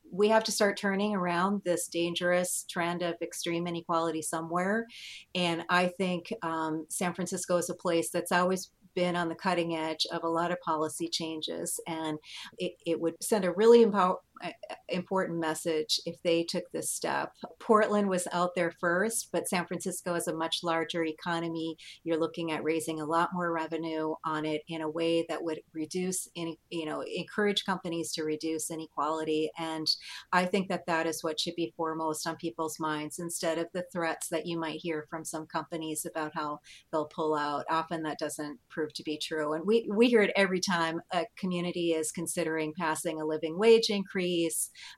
We 0.09 0.29
have 0.29 0.43
to 0.45 0.51
start 0.51 0.77
turning 0.77 1.15
around 1.15 1.61
this 1.65 1.87
dangerous 1.87 2.65
trend 2.69 3.01
of 3.01 3.15
extreme 3.21 3.67
inequality 3.67 4.21
somewhere, 4.21 4.87
and 5.35 5.63
I 5.69 5.87
think 5.97 6.31
um, 6.41 6.85
San 6.89 7.13
Francisco 7.13 7.57
is 7.57 7.69
a 7.69 7.75
place 7.75 8.09
that's 8.09 8.31
always 8.31 8.71
been 8.95 9.15
on 9.15 9.29
the 9.29 9.35
cutting 9.35 9.75
edge 9.75 10.07
of 10.11 10.23
a 10.23 10.29
lot 10.29 10.51
of 10.51 10.59
policy 10.61 11.07
changes, 11.07 11.79
and 11.87 12.17
it, 12.57 12.73
it 12.85 12.99
would 12.99 13.13
send 13.21 13.45
a 13.45 13.51
really 13.51 13.83
empower, 13.83 14.17
important 14.89 15.39
message 15.39 15.99
if 16.05 16.21
they 16.23 16.43
took 16.43 16.63
this 16.71 16.91
step. 16.91 17.33
Portland 17.59 18.09
was 18.09 18.27
out 18.31 18.51
there 18.55 18.71
first, 18.71 19.29
but 19.31 19.47
San 19.47 19.65
Francisco 19.65 20.15
is 20.15 20.27
a 20.27 20.35
much 20.35 20.59
larger 20.63 21.03
economy. 21.03 21.75
You're 22.03 22.19
looking 22.19 22.51
at 22.51 22.63
raising 22.63 23.01
a 23.01 23.05
lot 23.05 23.29
more 23.33 23.51
revenue 23.51 24.13
on 24.25 24.45
it 24.45 24.61
in 24.67 24.81
a 24.81 24.89
way 24.89 25.25
that 25.29 25.43
would 25.43 25.59
reduce 25.73 26.27
you 26.35 26.85
know, 26.85 27.03
encourage 27.03 27.65
companies 27.65 28.11
to 28.13 28.23
reduce 28.23 28.71
inequality. 28.71 29.49
And 29.57 29.87
I 30.31 30.45
think 30.45 30.69
that 30.69 30.85
that 30.87 31.07
is 31.07 31.23
what 31.23 31.39
should 31.39 31.55
be 31.55 31.73
foremost 31.75 32.27
on 32.27 32.35
people's 32.35 32.79
minds 32.79 33.19
instead 33.19 33.57
of 33.57 33.67
the 33.73 33.85
threats 33.91 34.29
that 34.29 34.45
you 34.45 34.59
might 34.59 34.79
hear 34.79 35.05
from 35.09 35.25
some 35.25 35.47
companies 35.47 36.05
about 36.05 36.31
how 36.33 36.59
they'll 36.91 37.05
pull 37.05 37.35
out. 37.35 37.65
Often 37.69 38.03
that 38.03 38.19
doesn't 38.19 38.59
prove 38.69 38.93
to 38.93 39.03
be 39.03 39.17
true. 39.17 39.53
And 39.53 39.65
we, 39.65 39.87
we 39.91 40.07
hear 40.07 40.21
it 40.21 40.33
every 40.35 40.59
time 40.59 41.01
a 41.11 41.25
community 41.37 41.91
is 41.91 42.11
considering 42.11 42.73
passing 42.77 43.19
a 43.19 43.25
living 43.25 43.57
wage 43.57 43.89
increase 43.89 44.26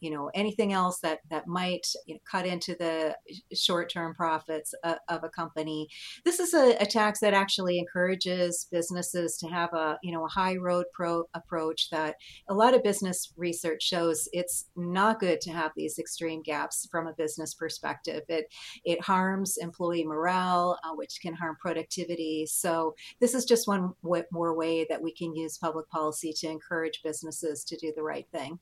you 0.01 0.11
know, 0.11 0.29
anything 0.33 0.73
else 0.73 0.99
that 1.01 1.19
that 1.29 1.47
might 1.47 1.87
you 2.05 2.15
know, 2.15 2.19
cut 2.29 2.45
into 2.45 2.75
the 2.75 3.15
short-term 3.53 4.13
profits 4.15 4.73
of, 4.83 4.97
of 5.07 5.23
a 5.23 5.29
company. 5.29 5.87
This 6.25 6.39
is 6.39 6.53
a, 6.53 6.75
a, 6.79 6.85
tax 6.85 7.19
that 7.19 7.33
actually 7.33 7.77
encourages 7.77 8.67
businesses 8.71 9.37
to 9.37 9.47
have 9.47 9.73
a 9.73 9.97
you 10.01 10.11
know 10.11 10.25
a 10.25 10.29
high 10.29 10.55
road 10.55 10.85
pro 10.93 11.23
approach. 11.33 11.89
That 11.91 12.15
a 12.49 12.53
lot 12.53 12.73
of 12.73 12.83
business 12.83 13.31
research 13.37 13.83
shows 13.83 14.27
it's 14.33 14.65
not 14.75 15.19
good 15.19 15.41
to 15.41 15.51
have 15.51 15.71
these 15.75 15.99
extreme 15.99 16.41
gaps 16.41 16.87
from 16.91 17.07
a 17.07 17.13
business 17.13 17.53
perspective. 17.53 18.23
It 18.27 18.45
it 18.83 19.01
harms 19.01 19.57
employee 19.57 20.05
morale, 20.05 20.77
uh, 20.83 20.95
which 20.95 21.19
can 21.21 21.33
harm 21.33 21.57
productivity. 21.61 22.45
So 22.47 22.95
this 23.19 23.33
is 23.33 23.45
just 23.45 23.67
one 23.67 23.93
more 24.31 24.55
way 24.55 24.85
that 24.89 25.01
we 25.01 25.13
can 25.13 25.35
use 25.35 25.57
public 25.57 25.89
policy 25.89 26.33
to 26.37 26.49
encourage 26.49 27.01
businesses 27.03 27.63
to 27.65 27.77
do 27.77 27.93
the 27.95 28.03
right 28.03 28.27
thing. 28.31 28.59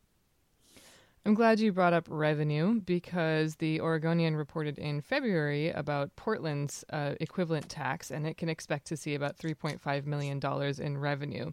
I'm 1.28 1.34
glad 1.34 1.60
you 1.60 1.74
brought 1.74 1.92
up 1.92 2.08
revenue 2.10 2.80
because 2.80 3.58
the 3.58 3.82
Oregonian 3.82 4.38
reported 4.38 4.80
in 4.80 5.02
February 5.02 5.72
about 5.72 6.16
Portland's 6.16 6.86
uh, 6.90 7.16
equivalent 7.20 7.68
tax, 7.68 8.12
and 8.12 8.26
it 8.26 8.38
can 8.38 8.48
expect 8.48 8.88
to 8.88 8.96
see 8.96 9.14
about 9.14 9.38
$3.5 9.38 10.06
million 10.06 10.40
in 10.80 10.98
revenue, 10.98 11.52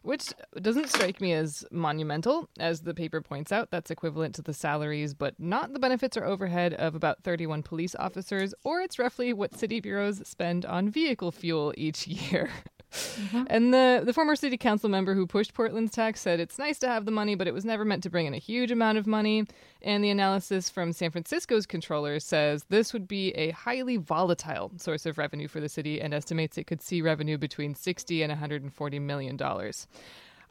which 0.00 0.32
doesn't 0.62 0.88
strike 0.88 1.20
me 1.20 1.34
as 1.34 1.62
monumental. 1.70 2.48
As 2.58 2.80
the 2.80 2.94
paper 2.94 3.20
points 3.20 3.52
out, 3.52 3.70
that's 3.70 3.90
equivalent 3.90 4.34
to 4.36 4.42
the 4.42 4.54
salaries, 4.54 5.12
but 5.12 5.38
not 5.38 5.74
the 5.74 5.78
benefits 5.78 6.16
or 6.16 6.24
overhead 6.24 6.72
of 6.72 6.94
about 6.94 7.22
31 7.22 7.64
police 7.64 7.94
officers, 7.94 8.54
or 8.64 8.80
it's 8.80 8.98
roughly 8.98 9.34
what 9.34 9.58
city 9.58 9.78
bureaus 9.78 10.22
spend 10.26 10.64
on 10.64 10.88
vehicle 10.88 11.32
fuel 11.32 11.74
each 11.76 12.06
year. 12.06 12.48
Mm-hmm. 12.92 13.44
And 13.48 13.74
the, 13.74 14.02
the 14.04 14.12
former 14.12 14.36
city 14.36 14.56
council 14.56 14.88
member 14.88 15.14
who 15.14 15.26
pushed 15.26 15.54
Portland's 15.54 15.92
tax 15.92 16.20
said 16.20 16.40
it's 16.40 16.58
nice 16.58 16.78
to 16.80 16.88
have 16.88 17.04
the 17.04 17.10
money, 17.10 17.34
but 17.34 17.46
it 17.46 17.54
was 17.54 17.64
never 17.64 17.84
meant 17.84 18.02
to 18.02 18.10
bring 18.10 18.26
in 18.26 18.34
a 18.34 18.38
huge 18.38 18.70
amount 18.70 18.98
of 18.98 19.06
money. 19.06 19.44
And 19.80 20.04
the 20.04 20.10
analysis 20.10 20.68
from 20.68 20.92
San 20.92 21.10
Francisco's 21.10 21.66
controller 21.66 22.20
says 22.20 22.64
this 22.68 22.92
would 22.92 23.08
be 23.08 23.30
a 23.30 23.50
highly 23.50 23.96
volatile 23.96 24.70
source 24.76 25.06
of 25.06 25.18
revenue 25.18 25.48
for 25.48 25.60
the 25.60 25.68
city 25.68 26.00
and 26.00 26.14
estimates 26.14 26.58
it 26.58 26.66
could 26.66 26.82
see 26.82 27.02
revenue 27.02 27.38
between 27.38 27.74
60 27.74 28.22
and 28.22 28.30
140 28.30 28.98
million 28.98 29.36
dollars. 29.36 29.86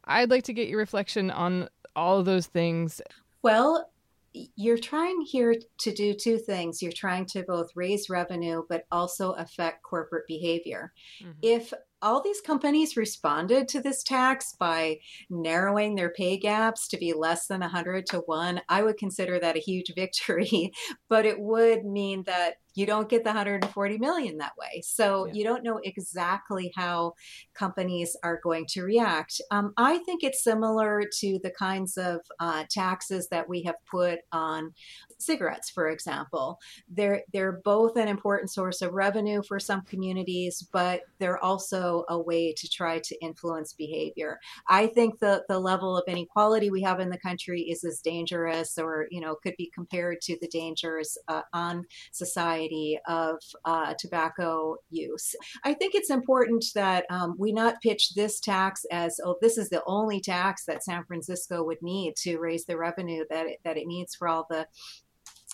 I'd 0.06 0.32
like 0.32 0.44
to 0.46 0.54
get 0.54 0.68
your 0.68 0.80
reflection 0.80 1.30
on 1.30 1.70
all 1.96 2.20
of 2.20 2.26
those 2.26 2.48
things. 2.48 3.02
Well, 3.44 3.92
you're 4.34 4.78
trying 4.78 5.22
here 5.22 5.56
to 5.80 5.94
do 5.94 6.14
two 6.14 6.38
things. 6.38 6.82
You're 6.82 6.92
trying 6.92 7.26
to 7.28 7.44
both 7.44 7.72
raise 7.76 8.10
revenue, 8.10 8.64
but 8.70 8.86
also 8.92 9.34
affect 9.34 9.84
corporate 9.84 10.26
behavior. 10.28 10.94
Mm-hmm. 11.22 11.32
If 11.42 11.74
all 12.02 12.22
these 12.22 12.42
companies 12.42 12.98
responded 12.98 13.68
to 13.70 13.82
this 13.82 14.04
tax 14.04 14.56
by 14.60 15.00
narrowing 15.30 15.96
their 15.96 16.10
pay 16.10 16.38
gaps 16.38 16.88
to 16.90 16.98
be 16.98 17.14
less 17.14 17.48
than 17.48 17.62
100 17.62 18.06
to 18.08 18.20
1. 18.20 18.62
I 18.70 18.84
would 18.84 18.98
consider 18.98 19.40
that 19.40 19.56
a 19.56 19.60
huge 19.60 19.94
victory, 19.96 20.72
but 21.10 21.26
it 21.26 21.40
would 21.40 21.86
mean 21.86 22.24
that 22.24 22.56
you 22.74 22.86
don't 22.86 23.10
get 23.10 23.24
the 23.24 23.30
140 23.30 23.98
million 23.98 24.38
that 24.38 24.54
way. 24.58 24.82
So 24.84 25.26
yeah. 25.26 25.34
you 25.34 25.44
don't 25.44 25.64
know 25.64 25.80
exactly 25.84 26.72
how 26.76 27.14
companies 27.54 28.16
are 28.24 28.40
going 28.42 28.66
to 28.70 28.84
react. 28.84 29.42
Um, 29.52 29.74
I 29.78 29.98
think 30.00 30.24
it's 30.24 30.44
similar 30.44 31.04
to 31.20 31.40
the 31.44 31.52
kinds 31.52 31.98
of 31.98 32.22
uh, 32.40 32.64
taxes 32.70 33.28
that 33.30 33.48
we 33.48 33.64
have 33.64 33.76
put 33.90 34.20
on 34.32 34.74
cigarettes, 35.20 35.70
for 35.70 35.90
example. 35.90 36.60
They're 36.90 37.24
they're 37.34 37.62
both 37.64 37.98
an 37.98 38.08
important 38.08 38.52
source 38.52 38.82
of 38.82 38.94
revenue 38.94 39.42
for 39.44 39.60
some 39.60 39.82
communities, 39.82 40.68
but 40.72 41.02
they're 41.20 41.44
also 41.44 42.06
a 42.10 42.20
way 42.20 42.54
to 42.54 42.70
try 42.70 43.00
to 43.00 43.22
influence 43.22 43.74
behavior. 43.74 44.40
I 44.70 44.88
think 44.88 45.20
the 45.20 45.44
the 45.50 45.60
level 45.60 45.98
of 45.98 46.06
inequality 46.08 46.70
we 46.70 46.82
have 46.84 47.00
in 47.00 47.10
the 47.10 47.20
country 47.20 47.62
is 47.62 47.84
as 47.84 48.00
dangerous, 48.00 48.78
or 48.78 49.08
you 49.12 49.20
know, 49.20 49.36
could 49.36 49.56
be 49.58 49.70
compared 49.74 50.22
to 50.22 50.38
the 50.40 50.48
dangers 50.48 51.18
uh, 51.28 51.42
on 51.54 51.86
society 52.12 52.61
of 53.08 53.36
uh, 53.66 53.94
tobacco 53.98 54.76
use. 54.90 55.36
I 55.64 55.74
think 55.74 55.96
it's 55.96 56.10
important 56.10 56.66
that 56.76 57.06
um, 57.10 57.36
we 57.38 57.52
not 57.52 57.82
pitch 57.82 58.14
this 58.14 58.40
tax 58.40 58.86
as 58.92 59.20
oh, 59.24 59.38
this 59.42 59.58
is 59.58 59.70
the 59.70 59.84
only 59.86 60.22
tax 60.22 60.66
that 60.66 60.84
San 60.84 61.04
Francisco 61.06 61.64
would 61.64 61.82
need 61.82 62.16
to 62.18 62.38
raise 62.38 62.66
the 62.66 62.78
revenue 62.78 63.26
that 63.30 63.48
it, 63.48 63.60
that 63.64 63.78
it 63.78 63.88
needs 63.88 64.16
for 64.16 64.28
all 64.28 64.46
the 64.50 64.66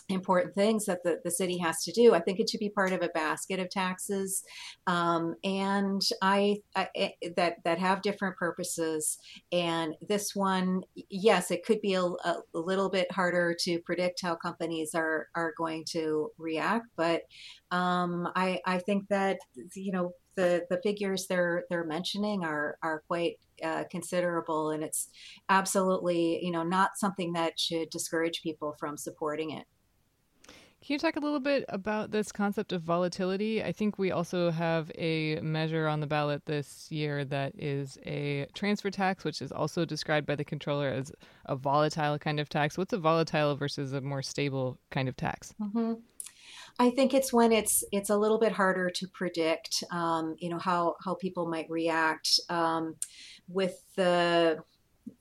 important 0.09 0.55
things 0.55 0.85
that 0.85 1.03
the, 1.03 1.19
the 1.23 1.31
city 1.31 1.57
has 1.57 1.83
to 1.83 1.91
do. 1.91 2.13
I 2.13 2.19
think 2.19 2.39
it 2.39 2.49
should 2.49 2.59
be 2.59 2.69
part 2.69 2.93
of 2.93 3.01
a 3.01 3.09
basket 3.09 3.59
of 3.59 3.69
taxes, 3.69 4.43
um, 4.85 5.35
and 5.43 6.01
I, 6.21 6.61
I, 6.75 6.89
eh, 6.95 7.09
that 7.35 7.57
that 7.65 7.79
have 7.79 8.01
different 8.01 8.37
purposes. 8.37 9.17
And 9.51 9.95
this 10.07 10.35
one, 10.35 10.83
yes, 11.09 11.51
it 11.51 11.65
could 11.65 11.81
be 11.81 11.95
a, 11.95 12.03
a, 12.03 12.41
little 12.53 12.89
bit 12.89 13.11
harder 13.11 13.55
to 13.61 13.79
predict 13.79 14.21
how 14.21 14.35
companies 14.35 14.95
are 14.95 15.27
are 15.35 15.53
going 15.57 15.83
to 15.91 16.31
react, 16.37 16.87
but 16.95 17.23
um, 17.71 18.29
I 18.35 18.61
I 18.65 18.79
think 18.79 19.09
that 19.09 19.39
you 19.75 19.91
know 19.91 20.13
the 20.35 20.65
the 20.69 20.79
figures 20.81 21.27
they're 21.27 21.65
they're 21.69 21.83
mentioning 21.83 22.45
are 22.45 22.77
are 22.81 23.03
quite 23.07 23.37
uh, 23.63 23.83
considerable, 23.91 24.69
and 24.69 24.83
it's 24.83 25.09
absolutely 25.49 26.43
you 26.43 26.51
know 26.51 26.63
not 26.63 26.91
something 26.95 27.33
that 27.33 27.59
should 27.59 27.89
discourage 27.89 28.41
people 28.41 28.75
from 28.79 28.95
supporting 28.95 29.51
it. 29.51 29.65
Can 30.87 30.93
you 30.93 30.99
talk 30.99 31.17
a 31.17 31.19
little 31.19 31.41
bit 31.41 31.65
about 31.67 32.11
this 32.11 32.31
concept 32.31 32.71
of 32.71 32.81
volatility? 32.81 33.61
I 33.61 33.73
think 33.73 33.99
we 33.99 34.11
also 34.11 34.51
have 34.51 34.89
a 34.97 35.37
measure 35.41 35.85
on 35.85 35.99
the 35.99 36.07
ballot 36.07 36.45
this 36.45 36.89
year 36.89 37.25
that 37.25 37.51
is 37.57 37.97
a 38.05 38.47
transfer 38.53 38.89
tax, 38.89 39.25
which 39.25 39.41
is 39.41 39.51
also 39.51 39.83
described 39.83 40.25
by 40.25 40.35
the 40.35 40.45
controller 40.45 40.87
as 40.87 41.11
a 41.43 41.57
volatile 41.57 42.17
kind 42.17 42.39
of 42.39 42.47
tax. 42.47 42.77
What's 42.77 42.93
a 42.93 42.97
volatile 42.97 43.57
versus 43.57 43.91
a 43.91 43.99
more 43.99 44.21
stable 44.21 44.79
kind 44.89 45.09
of 45.09 45.17
tax? 45.17 45.53
Mm-hmm. 45.61 45.95
I 46.79 46.89
think 46.91 47.13
it's 47.13 47.33
when 47.33 47.51
it's 47.51 47.83
it's 47.91 48.09
a 48.09 48.15
little 48.15 48.39
bit 48.39 48.53
harder 48.53 48.89
to 48.89 49.07
predict, 49.09 49.83
um, 49.91 50.37
you 50.39 50.47
know, 50.47 50.57
how 50.57 50.95
how 51.03 51.15
people 51.15 51.49
might 51.49 51.69
react 51.69 52.39
um, 52.49 52.95
with 53.49 53.83
the 53.97 54.63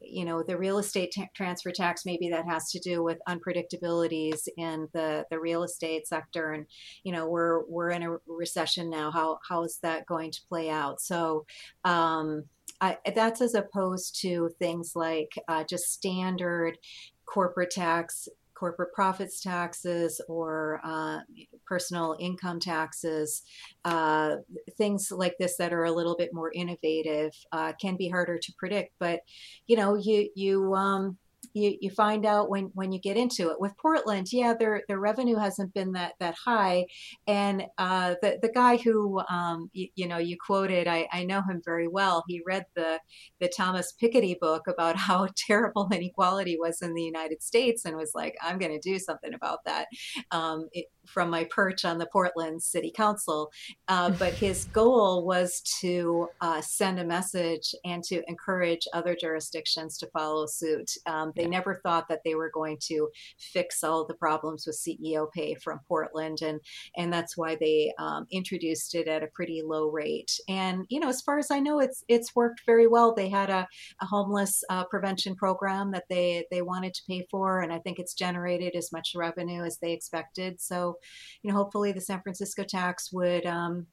you 0.01 0.25
know 0.25 0.43
the 0.43 0.57
real 0.57 0.79
estate 0.79 1.13
t- 1.13 1.29
transfer 1.35 1.71
tax 1.71 2.05
maybe 2.05 2.29
that 2.31 2.47
has 2.49 2.71
to 2.71 2.79
do 2.81 3.03
with 3.03 3.19
unpredictabilities 3.29 4.49
in 4.57 4.89
the 4.93 5.25
the 5.31 5.41
real 5.41 5.63
estate 5.63 6.07
sector. 6.07 6.53
And 6.53 6.67
you 7.05 7.13
know 7.13 7.29
we're 7.29 7.65
we're 7.67 7.91
in 7.91 8.03
a 8.03 8.17
recession 8.27 8.91
now. 8.91 9.11
How 9.11 9.39
how 9.49 9.65
is 9.65 9.79
that 9.83 10.07
going 10.07 10.31
to 10.33 10.41
play 10.49 10.71
out? 10.71 11.01
So 11.01 11.47
um 11.85 12.45
I, 12.81 12.99
that's 13.15 13.41
as 13.41 13.55
opposed 13.55 14.21
to 14.21 14.51
things 14.59 14.93
like 14.95 15.33
uh, 15.49 15.65
just 15.65 15.93
standard 15.93 16.77
corporate 17.25 17.71
tax 17.71 18.29
corporate 18.59 18.93
profits 18.93 19.41
taxes 19.41 20.21
or 20.29 20.81
uh, 20.85 21.19
personal 21.67 22.17
income 22.19 22.59
taxes, 22.59 23.43
uh, 23.85 24.37
things 24.77 25.11
like 25.11 25.35
this 25.39 25.57
that 25.57 25.73
are 25.73 25.85
a 25.85 25.93
little 25.93 26.17
bit 26.17 26.31
more 26.33 26.51
innovative 26.55 27.33
uh, 27.53 27.73
can 27.81 27.97
be 27.97 28.09
harder 28.09 28.39
to 28.39 28.53
predict. 28.59 28.93
But 28.99 29.21
you 29.67 29.77
know, 29.77 29.95
you 29.95 30.31
you 30.35 30.75
um, 30.75 31.19
you, 31.57 31.79
you 31.81 31.91
find 31.91 32.27
out 32.27 32.51
when, 32.51 32.71
when 32.75 32.93
you 32.93 33.01
get 33.01 33.17
into 33.17 33.51
it. 33.51 33.59
With 33.59 33.77
Portland, 33.79 34.27
yeah, 34.31 34.55
their 34.59 34.83
their 34.89 34.99
revenue 34.99 35.37
hasn't 35.37 35.73
been 35.73 35.93
that 35.93 36.13
that 36.21 36.35
high, 36.45 36.87
and 37.27 37.65
uh, 37.79 38.15
the 38.21 38.39
the 38.43 38.51
guy 38.53 38.77
who 38.77 39.21
um, 39.31 39.71
you, 39.73 39.89
you, 39.95 40.07
know 40.07 40.19
you 40.19 40.37
quoted, 40.39 40.87
I, 40.87 41.09
I 41.11 41.25
know 41.25 41.41
him 41.41 41.63
very 41.65 41.89
well. 41.89 42.25
He 42.29 42.43
read 42.47 42.67
the 42.75 43.01
the 43.41 43.49
Thomas 43.49 43.95
Piketty 44.01 44.39
book 44.39 44.69
about 44.69 44.97
how 45.09 45.29
terrible 45.35 45.89
inequality 45.91 46.59
was 46.61 46.83
in 46.83 46.95
the 46.95 47.03
United 47.03 47.43
States, 47.43 47.85
and 47.87 47.97
was 47.97 48.13
like, 48.15 48.37
I'm 48.43 48.59
going 48.59 48.79
to 48.79 48.91
do 48.91 48.99
something 48.99 49.33
about 49.33 49.61
that. 49.65 49.87
Um, 50.31 50.69
it, 50.73 50.87
from 51.07 51.31
my 51.31 51.45
perch 51.51 51.85
on 51.85 51.99
the 51.99 52.07
Portland 52.07 52.63
City 52.63 52.93
Council. 52.95 53.51
Uh, 53.89 54.11
but 54.11 54.33
his 54.47 54.65
goal 54.67 55.25
was 55.25 55.61
to 55.81 56.29
uh, 56.41 56.61
send 56.61 56.99
a 56.99 57.05
message 57.05 57.75
and 57.85 58.03
to 58.05 58.23
encourage 58.29 58.87
other 58.93 59.17
jurisdictions 59.19 59.99
to 59.99 60.07
follow 60.09 60.47
suit. 60.47 60.91
Um, 61.07 61.33
they 61.37 61.43
yeah. 61.43 61.49
never 61.49 61.81
thought 61.83 62.09
that 62.09 62.21
they 62.25 62.35
were 62.35 62.51
going 62.53 62.79
to 62.89 63.09
fix 63.39 63.83
all 63.83 64.07
the 64.07 64.15
problems 64.15 64.67
with 64.67 64.77
CEO 64.77 65.31
pay 65.33 65.55
from 65.55 65.81
Portland, 65.89 66.43
and 66.43 66.61
and 66.97 67.13
that's 67.13 67.37
why 67.37 67.57
they 67.57 67.93
um, 67.99 68.27
introduced 68.31 68.95
it 68.95 69.09
at 69.09 69.23
a 69.23 69.29
pretty 69.29 69.63
low 69.65 69.89
rate. 69.91 70.33
And 70.49 70.87
you 70.89 71.01
know, 71.01 71.09
as 71.09 71.23
far 71.23 71.39
as 71.39 71.51
I 71.51 71.61
know, 71.61 71.81
it's 71.81 72.05
it's 72.09 72.35
worked 72.35 72.63
very 72.67 72.87
well. 72.87 73.15
They 73.15 73.29
had 73.29 73.51
a, 73.51 73.67
a 74.01 74.07
homeless 74.07 74.63
uh, 74.71 74.85
prevention 74.85 75.35
program 75.35 75.93
that 75.93 76.05
they 76.09 76.45
they 76.51 76.63
wanted 76.63 76.95
to 76.95 77.03
pay 77.09 77.27
for, 77.31 77.61
and 77.61 77.73
I 77.73 77.79
think 77.79 77.99
it's 77.99 78.15
generated 78.15 78.75
as 78.75 78.93
much 78.93 79.13
revenue 79.15 79.63
as 79.63 79.79
they 79.79 79.93
expected. 79.93 80.61
So 80.61 80.96
you 81.43 81.51
know, 81.51 81.57
hopefully 81.57 81.93
the 81.93 82.01
San 82.01 82.23
Francisco 82.23 82.65
tax 82.65 83.13
would 83.13 83.47
um, 83.47 83.87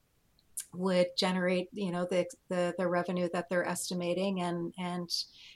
would 0.73 1.07
generate 1.17 1.69
you 1.71 1.91
know 1.91 2.05
the, 2.09 2.25
the 2.49 2.73
the 2.77 2.87
revenue 2.87 3.29
that 3.31 3.47
they're 3.49 3.67
estimating 3.67 4.41
and 4.41 4.73
and 4.77 5.09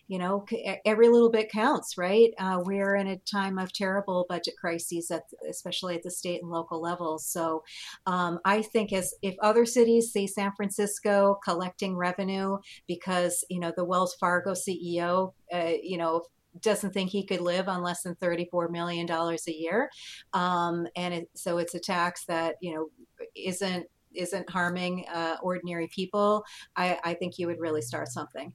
you 0.08 0.18
know 0.20 0.46
every 0.86 1.10
little 1.10 1.30
bit 1.30 1.52
counts 1.52 1.98
right? 1.98 2.32
Uh, 2.38 2.62
we're 2.64 2.96
in 2.96 3.08
a 3.08 3.18
time 3.18 3.58
of 3.58 3.74
terrible 3.74 4.26
budget 4.30 4.54
crises 4.60 5.10
at 5.12 5.24
especially 5.50 5.96
at 5.96 6.04
the 6.04 6.12
state 6.12 6.42
and 6.42 6.52
local 6.52 6.82
levels. 6.82 7.26
So 7.26 7.64
um, 8.06 8.40
i 8.46 8.62
think 8.62 8.94
as 8.94 9.14
if 9.22 9.36
other 9.42 9.66
cities 9.66 10.12
see 10.12 10.28
san 10.28 10.52
francisco 10.56 11.40
collecting 11.44 11.96
revenue 11.96 12.58
because 12.88 13.44
you 13.50 13.60
know 13.60 13.74
the 13.76 13.84
wells 13.84 14.16
fargo 14.16 14.52
ceo 14.52 15.34
uh, 15.54 15.72
you 15.82 15.98
know 15.98 16.24
doesn't 16.62 16.94
think 16.94 17.10
he 17.10 17.26
could 17.26 17.42
live 17.42 17.68
on 17.68 17.84
less 17.84 18.04
than 18.04 18.16
$34 18.16 18.70
million 18.70 19.10
a 19.10 19.52
year. 19.52 19.90
Um, 20.34 20.88
and 20.96 21.14
it, 21.14 21.30
so 21.36 21.58
it's 21.58 21.76
a 21.76 21.80
tax 21.80 22.26
that, 22.26 22.56
you 22.62 22.74
know, 22.74 22.90
isn't 23.36 23.86
isn't 24.14 24.50
harming 24.50 25.06
uh, 25.14 25.38
ordinary 25.42 25.88
people, 25.94 26.44
I, 26.76 26.98
I 27.04 27.14
think 27.14 27.38
you 27.38 27.48
would 27.48 27.60
really 27.60 27.82
start 27.82 28.08
something. 28.08 28.52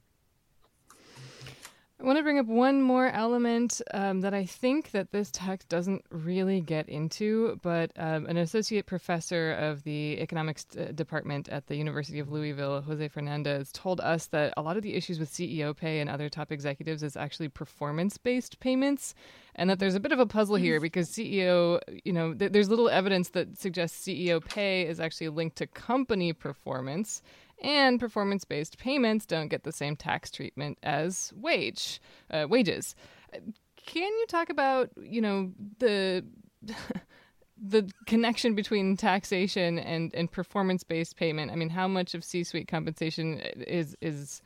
I 2.03 2.05
want 2.05 2.17
to 2.17 2.23
bring 2.23 2.37
up 2.37 2.47
one 2.47 2.81
more 2.81 3.07
element 3.07 3.81
um, 3.93 4.19
that 4.21 4.33
I 4.33 4.43
think 4.43 4.91
that 4.91 5.13
this 5.13 5.29
text 5.31 5.69
doesn't 5.69 6.03
really 6.09 6.59
get 6.59 6.89
into, 6.89 7.57
but 7.61 7.91
um, 7.95 8.25
an 8.25 8.35
associate 8.35 8.85
professor 8.85 9.53
of 9.53 9.83
the 9.83 10.19
economics 10.19 10.65
department 10.65 11.47
at 11.47 11.67
the 11.67 11.77
University 11.77 12.19
of 12.19 12.29
Louisville, 12.29 12.81
Jose 12.81 13.07
Fernandez, 13.07 13.71
told 13.71 14.01
us 14.01 14.25
that 14.27 14.53
a 14.57 14.61
lot 14.61 14.75
of 14.75 14.83
the 14.83 14.95
issues 14.95 15.17
with 15.17 15.31
CEO 15.31 15.73
pay 15.73 16.01
and 16.01 16.09
other 16.09 16.27
top 16.27 16.51
executives 16.51 17.03
is 17.03 17.15
actually 17.15 17.47
performance-based 17.47 18.59
payments, 18.59 19.15
and 19.55 19.69
that 19.69 19.79
there's 19.79 19.95
a 19.95 20.01
bit 20.01 20.11
of 20.11 20.19
a 20.19 20.25
puzzle 20.25 20.57
here 20.57 20.79
mm. 20.79 20.81
because 20.81 21.09
CEO, 21.09 21.79
you 22.03 22.11
know, 22.11 22.33
th- 22.33 22.51
there's 22.51 22.67
little 22.67 22.89
evidence 22.89 23.29
that 23.29 23.57
suggests 23.57 24.05
CEO 24.05 24.43
pay 24.43 24.85
is 24.85 24.99
actually 24.99 25.29
linked 25.29 25.55
to 25.55 25.67
company 25.67 26.33
performance 26.33 27.21
and 27.63 27.99
performance 27.99 28.45
based 28.45 28.77
payments 28.77 29.25
don't 29.25 29.47
get 29.47 29.63
the 29.63 29.71
same 29.71 29.95
tax 29.95 30.29
treatment 30.29 30.77
as 30.83 31.31
wage 31.35 32.01
uh, 32.29 32.45
wages. 32.49 32.95
Can 33.85 34.03
you 34.03 34.25
talk 34.27 34.49
about 34.49 34.89
you 34.97 35.21
know 35.21 35.51
the 35.79 36.25
the 37.57 37.89
connection 38.05 38.55
between 38.55 38.97
taxation 38.97 39.79
and, 39.79 40.13
and 40.13 40.31
performance 40.31 40.83
based 40.83 41.15
payment? 41.15 41.51
I 41.51 41.55
mean, 41.55 41.69
how 41.69 41.87
much 41.87 42.13
of 42.13 42.23
C 42.23 42.43
suite 42.43 42.67
compensation 42.67 43.39
is 43.39 43.95
is 44.01 44.41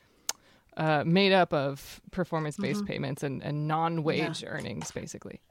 uh, 0.77 1.03
made 1.05 1.33
up 1.33 1.53
of 1.53 1.99
performance 2.11 2.57
based 2.57 2.81
mm-hmm. 2.81 2.87
payments 2.87 3.23
and, 3.23 3.41
and 3.41 3.67
non 3.67 4.03
wage 4.03 4.43
yeah. 4.43 4.49
earnings, 4.49 4.91
basically? 4.91 5.41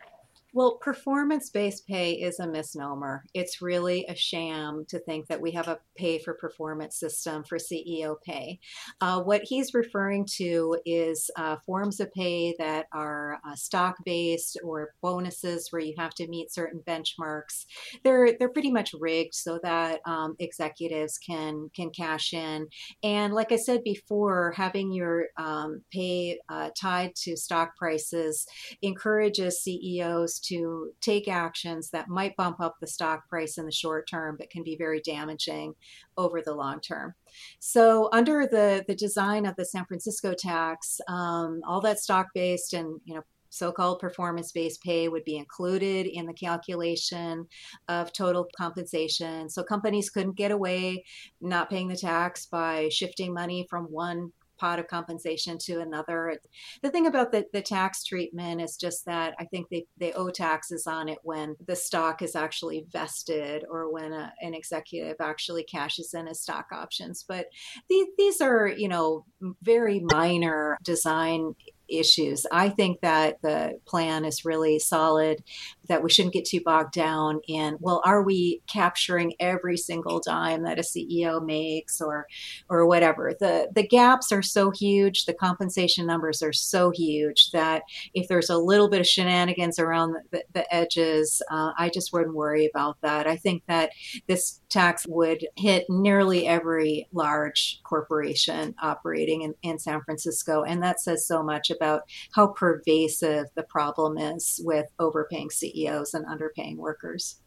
Well, 0.56 0.78
performance 0.78 1.50
based 1.50 1.86
pay 1.86 2.12
is 2.12 2.40
a 2.40 2.46
misnomer. 2.46 3.24
It's 3.34 3.60
really 3.60 4.06
a 4.08 4.14
sham 4.14 4.86
to 4.88 4.98
think 5.00 5.26
that 5.26 5.42
we 5.42 5.50
have 5.50 5.68
a 5.68 5.80
pay 5.98 6.18
for 6.18 6.32
performance 6.32 6.98
system 6.98 7.44
for 7.44 7.58
CEO 7.58 8.16
pay. 8.24 8.58
Uh, 9.02 9.20
what 9.20 9.42
he's 9.42 9.74
referring 9.74 10.26
to 10.36 10.78
is 10.86 11.30
uh, 11.36 11.56
forms 11.66 12.00
of 12.00 12.10
pay 12.14 12.54
that 12.58 12.86
are 12.94 13.38
uh, 13.46 13.54
stock 13.54 13.96
based 14.06 14.58
or 14.64 14.94
bonuses 15.02 15.68
where 15.70 15.82
you 15.82 15.92
have 15.98 16.14
to 16.14 16.26
meet 16.26 16.50
certain 16.50 16.80
benchmarks. 16.88 17.66
They're 18.02 18.32
they're 18.38 18.48
pretty 18.48 18.72
much 18.72 18.94
rigged 18.98 19.34
so 19.34 19.60
that 19.62 20.00
um, 20.06 20.36
executives 20.38 21.18
can 21.18 21.68
can 21.76 21.90
cash 21.90 22.32
in. 22.32 22.66
And 23.02 23.34
like 23.34 23.52
I 23.52 23.56
said 23.56 23.84
before, 23.84 24.54
having 24.56 24.90
your 24.90 25.26
um, 25.36 25.82
pay 25.92 26.38
uh, 26.48 26.70
tied 26.80 27.14
to 27.24 27.36
stock 27.36 27.76
prices 27.76 28.46
encourages 28.80 29.62
CEOs 29.62 30.45
to 30.48 30.90
take 31.00 31.28
actions 31.28 31.90
that 31.90 32.09
might 32.09 32.37
bump 32.37 32.61
up 32.61 32.76
the 32.80 32.87
stock 32.87 33.28
price 33.28 33.59
in 33.59 33.66
the 33.66 33.72
short 33.72 34.09
term, 34.09 34.37
but 34.38 34.50
can 34.50 34.62
be 34.62 34.76
very 34.76 35.00
damaging 35.00 35.74
over 36.16 36.40
the 36.42 36.54
long 36.54 36.80
term. 36.80 37.14
So, 37.59 38.09
under 38.12 38.46
the 38.46 38.85
the 38.87 38.94
design 38.94 39.46
of 39.46 39.56
the 39.56 39.64
San 39.64 39.85
Francisco 39.87 40.35
tax, 40.35 41.00
um, 41.09 41.61
all 41.66 41.80
that 41.82 41.98
stock 41.98 42.28
based 42.35 42.72
and 42.72 43.00
you 43.04 43.14
know 43.14 43.22
so 43.56 43.72
called 43.72 44.00
performance 44.00 44.52
based 44.52 44.82
pay 44.82 45.09
would 45.09 45.24
be 45.24 45.37
included 45.37 46.06
in 46.06 46.26
the 46.26 46.35
calculation 46.35 47.46
of 47.88 48.12
total 48.12 48.46
compensation. 48.56 49.48
So 49.48 49.62
companies 49.62 50.11
couldn't 50.11 50.37
get 50.37 50.50
away 50.50 51.04
not 51.40 51.70
paying 51.70 51.88
the 51.88 51.96
tax 51.96 52.46
by 52.46 52.88
shifting 52.90 53.32
money 53.32 53.66
from 53.70 53.85
one 53.85 54.32
pot 54.58 54.78
of 54.78 54.88
compensation 54.88 55.58
to 55.58 55.80
another. 55.80 56.38
The 56.82 56.90
thing 56.90 57.06
about 57.06 57.32
the, 57.32 57.46
the 57.52 57.62
tax 57.62 58.04
treatment 58.04 58.60
is 58.60 58.76
just 58.76 59.04
that 59.06 59.34
I 59.38 59.44
think 59.44 59.68
they, 59.68 59.86
they 59.98 60.12
owe 60.12 60.30
taxes 60.30 60.86
on 60.86 61.08
it 61.08 61.18
when 61.22 61.56
the 61.66 61.76
stock 61.76 62.22
is 62.22 62.34
actually 62.34 62.86
vested 62.90 63.64
or 63.68 63.92
when 63.92 64.12
a, 64.12 64.32
an 64.40 64.54
executive 64.54 65.16
actually 65.20 65.64
cashes 65.64 66.14
in 66.14 66.26
his 66.26 66.40
stock 66.40 66.66
options. 66.72 67.24
But 67.26 67.46
these, 67.88 68.06
these 68.18 68.40
are, 68.40 68.68
you 68.68 68.88
know, 68.88 69.24
very 69.62 70.00
minor 70.00 70.78
design 70.82 71.54
issues. 71.88 72.44
I 72.50 72.68
think 72.68 73.00
that 73.00 73.40
the 73.42 73.78
plan 73.86 74.24
is 74.24 74.44
really 74.44 74.78
solid, 74.78 75.42
that 75.88 76.03
we 76.03 76.11
shouldn't 76.11 76.35
get 76.35 76.44
too 76.44 76.61
bogged 76.64 76.92
down 76.92 77.40
in, 77.49 77.77
well, 77.81 78.03
are 78.05 78.22
we 78.22 78.62
capturing 78.66 79.35
every 79.40 79.77
single 79.77 80.20
dime 80.20 80.62
that 80.62 80.79
a 80.79 80.83
CEO 80.83 81.44
makes 81.44 82.01
or 82.01 82.27
or 82.68 82.87
whatever. 82.87 83.35
The 83.38 83.68
the 83.75 83.87
gaps 83.87 84.33
are 84.33 84.42
so 84.42 84.70
huge, 84.70 85.25
the 85.25 85.35
compensation 85.35 86.07
numbers 86.07 86.42
are 86.42 86.53
so 86.53 86.90
huge 86.90 87.51
that 87.53 87.83
if 88.14 88.29
there's 88.29 88.51
a 88.51 88.59
little 88.59 88.88
bit 88.88 89.01
of 89.01 89.07
shenanigans 89.07 89.79
around 89.79 90.16
the, 90.31 90.44
the 90.53 90.75
edges, 90.75 91.42
uh, 91.51 91.72
I 91.79 91.90
just 91.90 92.12
wouldn't 92.12 92.35
worry 92.35 92.66
about 92.66 93.01
that. 93.03 93.27
I 93.27 93.37
think 93.37 93.62
that 93.66 93.90
this 94.27 94.61
tax 94.68 95.07
would 95.09 95.46
hit 95.57 95.87
nearly 95.88 96.46
every 96.46 97.09
large 97.12 97.81
corporation 97.85 98.75
operating 98.83 99.42
in, 99.42 99.55
in 99.62 99.79
San 99.79 100.03
Francisco. 100.03 100.62
And 100.62 100.83
that 100.83 101.01
says 101.01 101.27
so 101.27 101.42
much 101.42 101.70
about 101.70 102.03
how 102.33 102.49
pervasive 102.49 103.46
the 103.55 103.62
problem 103.62 104.18
is 104.18 104.61
with 104.64 104.87
overpaying 104.99 105.51
CEOs 105.51 105.75
and 105.84 106.26
underpaying 106.26 106.76
workers. 106.76 107.40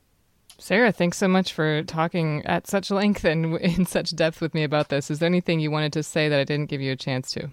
Sarah, 0.57 0.91
thanks 0.91 1.17
so 1.17 1.27
much 1.27 1.53
for 1.53 1.83
talking 1.83 2.45
at 2.45 2.67
such 2.67 2.91
length 2.91 3.23
and 3.23 3.57
in 3.61 3.85
such 3.85 4.15
depth 4.15 4.41
with 4.41 4.53
me 4.53 4.63
about 4.63 4.89
this. 4.89 5.09
Is 5.09 5.19
there 5.19 5.27
anything 5.27 5.59
you 5.59 5.71
wanted 5.71 5.93
to 5.93 6.03
say 6.03 6.29
that 6.29 6.39
I 6.39 6.43
didn't 6.43 6.69
give 6.69 6.81
you 6.81 6.91
a 6.91 6.97
chance 6.97 7.31
to? 7.31 7.49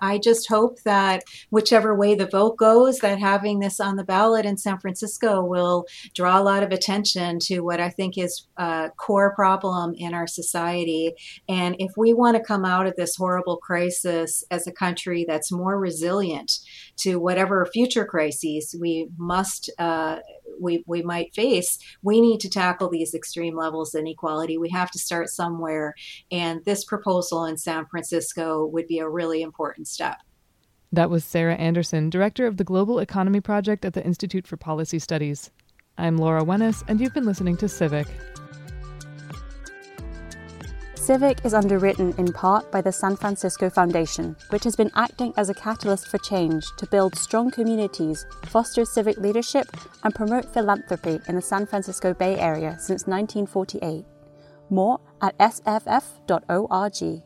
I 0.00 0.18
just 0.18 0.48
hope 0.48 0.82
that 0.82 1.24
whichever 1.50 1.94
way 1.94 2.14
the 2.14 2.26
vote 2.26 2.56
goes, 2.56 2.98
that 2.98 3.18
having 3.18 3.58
this 3.58 3.80
on 3.80 3.96
the 3.96 4.04
ballot 4.04 4.46
in 4.46 4.56
San 4.56 4.78
Francisco 4.78 5.42
will 5.42 5.86
draw 6.14 6.40
a 6.40 6.42
lot 6.42 6.62
of 6.62 6.72
attention 6.72 7.38
to 7.40 7.60
what 7.60 7.80
I 7.80 7.90
think 7.90 8.18
is 8.18 8.46
a 8.56 8.90
core 8.96 9.34
problem 9.34 9.94
in 9.96 10.14
our 10.14 10.26
society. 10.26 11.12
And 11.48 11.76
if 11.78 11.92
we 11.96 12.12
want 12.12 12.36
to 12.36 12.42
come 12.42 12.64
out 12.64 12.86
of 12.86 12.96
this 12.96 13.16
horrible 13.16 13.56
crisis 13.56 14.44
as 14.50 14.66
a 14.66 14.72
country 14.72 15.24
that's 15.26 15.52
more 15.52 15.78
resilient 15.78 16.52
to 16.98 17.16
whatever 17.16 17.66
future 17.66 18.04
crises 18.04 18.74
we 18.78 19.08
must 19.16 19.70
uh, 19.78 20.18
we, 20.60 20.84
we 20.86 21.02
might 21.02 21.34
face, 21.34 21.78
we 22.02 22.20
need 22.20 22.40
to 22.40 22.50
tackle 22.50 22.90
these 22.90 23.14
extreme 23.14 23.56
levels 23.56 23.94
of 23.94 24.00
inequality. 24.00 24.58
We 24.58 24.70
have 24.70 24.90
to 24.92 24.98
start 24.98 25.28
somewhere. 25.28 25.94
And 26.30 26.64
this 26.64 26.84
proposal 26.84 27.44
in 27.44 27.56
San 27.56 27.86
Francisco 27.86 28.66
would 28.66 28.86
be 28.86 28.98
a 28.98 29.08
really 29.08 29.42
important 29.42 29.88
step. 29.90 30.18
That 30.92 31.10
was 31.10 31.24
Sarah 31.24 31.54
Anderson, 31.54 32.10
Director 32.10 32.46
of 32.46 32.56
the 32.56 32.64
Global 32.64 32.98
Economy 32.98 33.40
Project 33.40 33.84
at 33.84 33.92
the 33.92 34.04
Institute 34.04 34.46
for 34.46 34.56
Policy 34.56 34.98
Studies. 34.98 35.50
I'm 35.98 36.16
Laura 36.16 36.42
Wenus, 36.42 36.82
and 36.88 37.00
you've 37.00 37.14
been 37.14 37.26
listening 37.26 37.56
to 37.58 37.68
Civic. 37.68 38.08
Civic 40.94 41.44
is 41.44 41.54
underwritten 41.54 42.14
in 42.18 42.32
part 42.32 42.70
by 42.70 42.80
the 42.80 42.92
San 42.92 43.16
Francisco 43.16 43.70
Foundation, 43.70 44.36
which 44.50 44.64
has 44.64 44.76
been 44.76 44.90
acting 44.94 45.32
as 45.36 45.48
a 45.48 45.54
catalyst 45.54 46.08
for 46.08 46.18
change 46.18 46.64
to 46.76 46.86
build 46.86 47.16
strong 47.16 47.50
communities, 47.50 48.26
foster 48.46 48.84
civic 48.84 49.16
leadership, 49.16 49.66
and 50.04 50.14
promote 50.14 50.52
philanthropy 50.52 51.18
in 51.26 51.36
the 51.36 51.42
San 51.42 51.66
Francisco 51.66 52.14
Bay 52.14 52.38
Area 52.38 52.76
since 52.78 53.06
1948. 53.06 54.04
More 54.68 55.00
at 55.20 55.36
sff.org. 55.38 57.22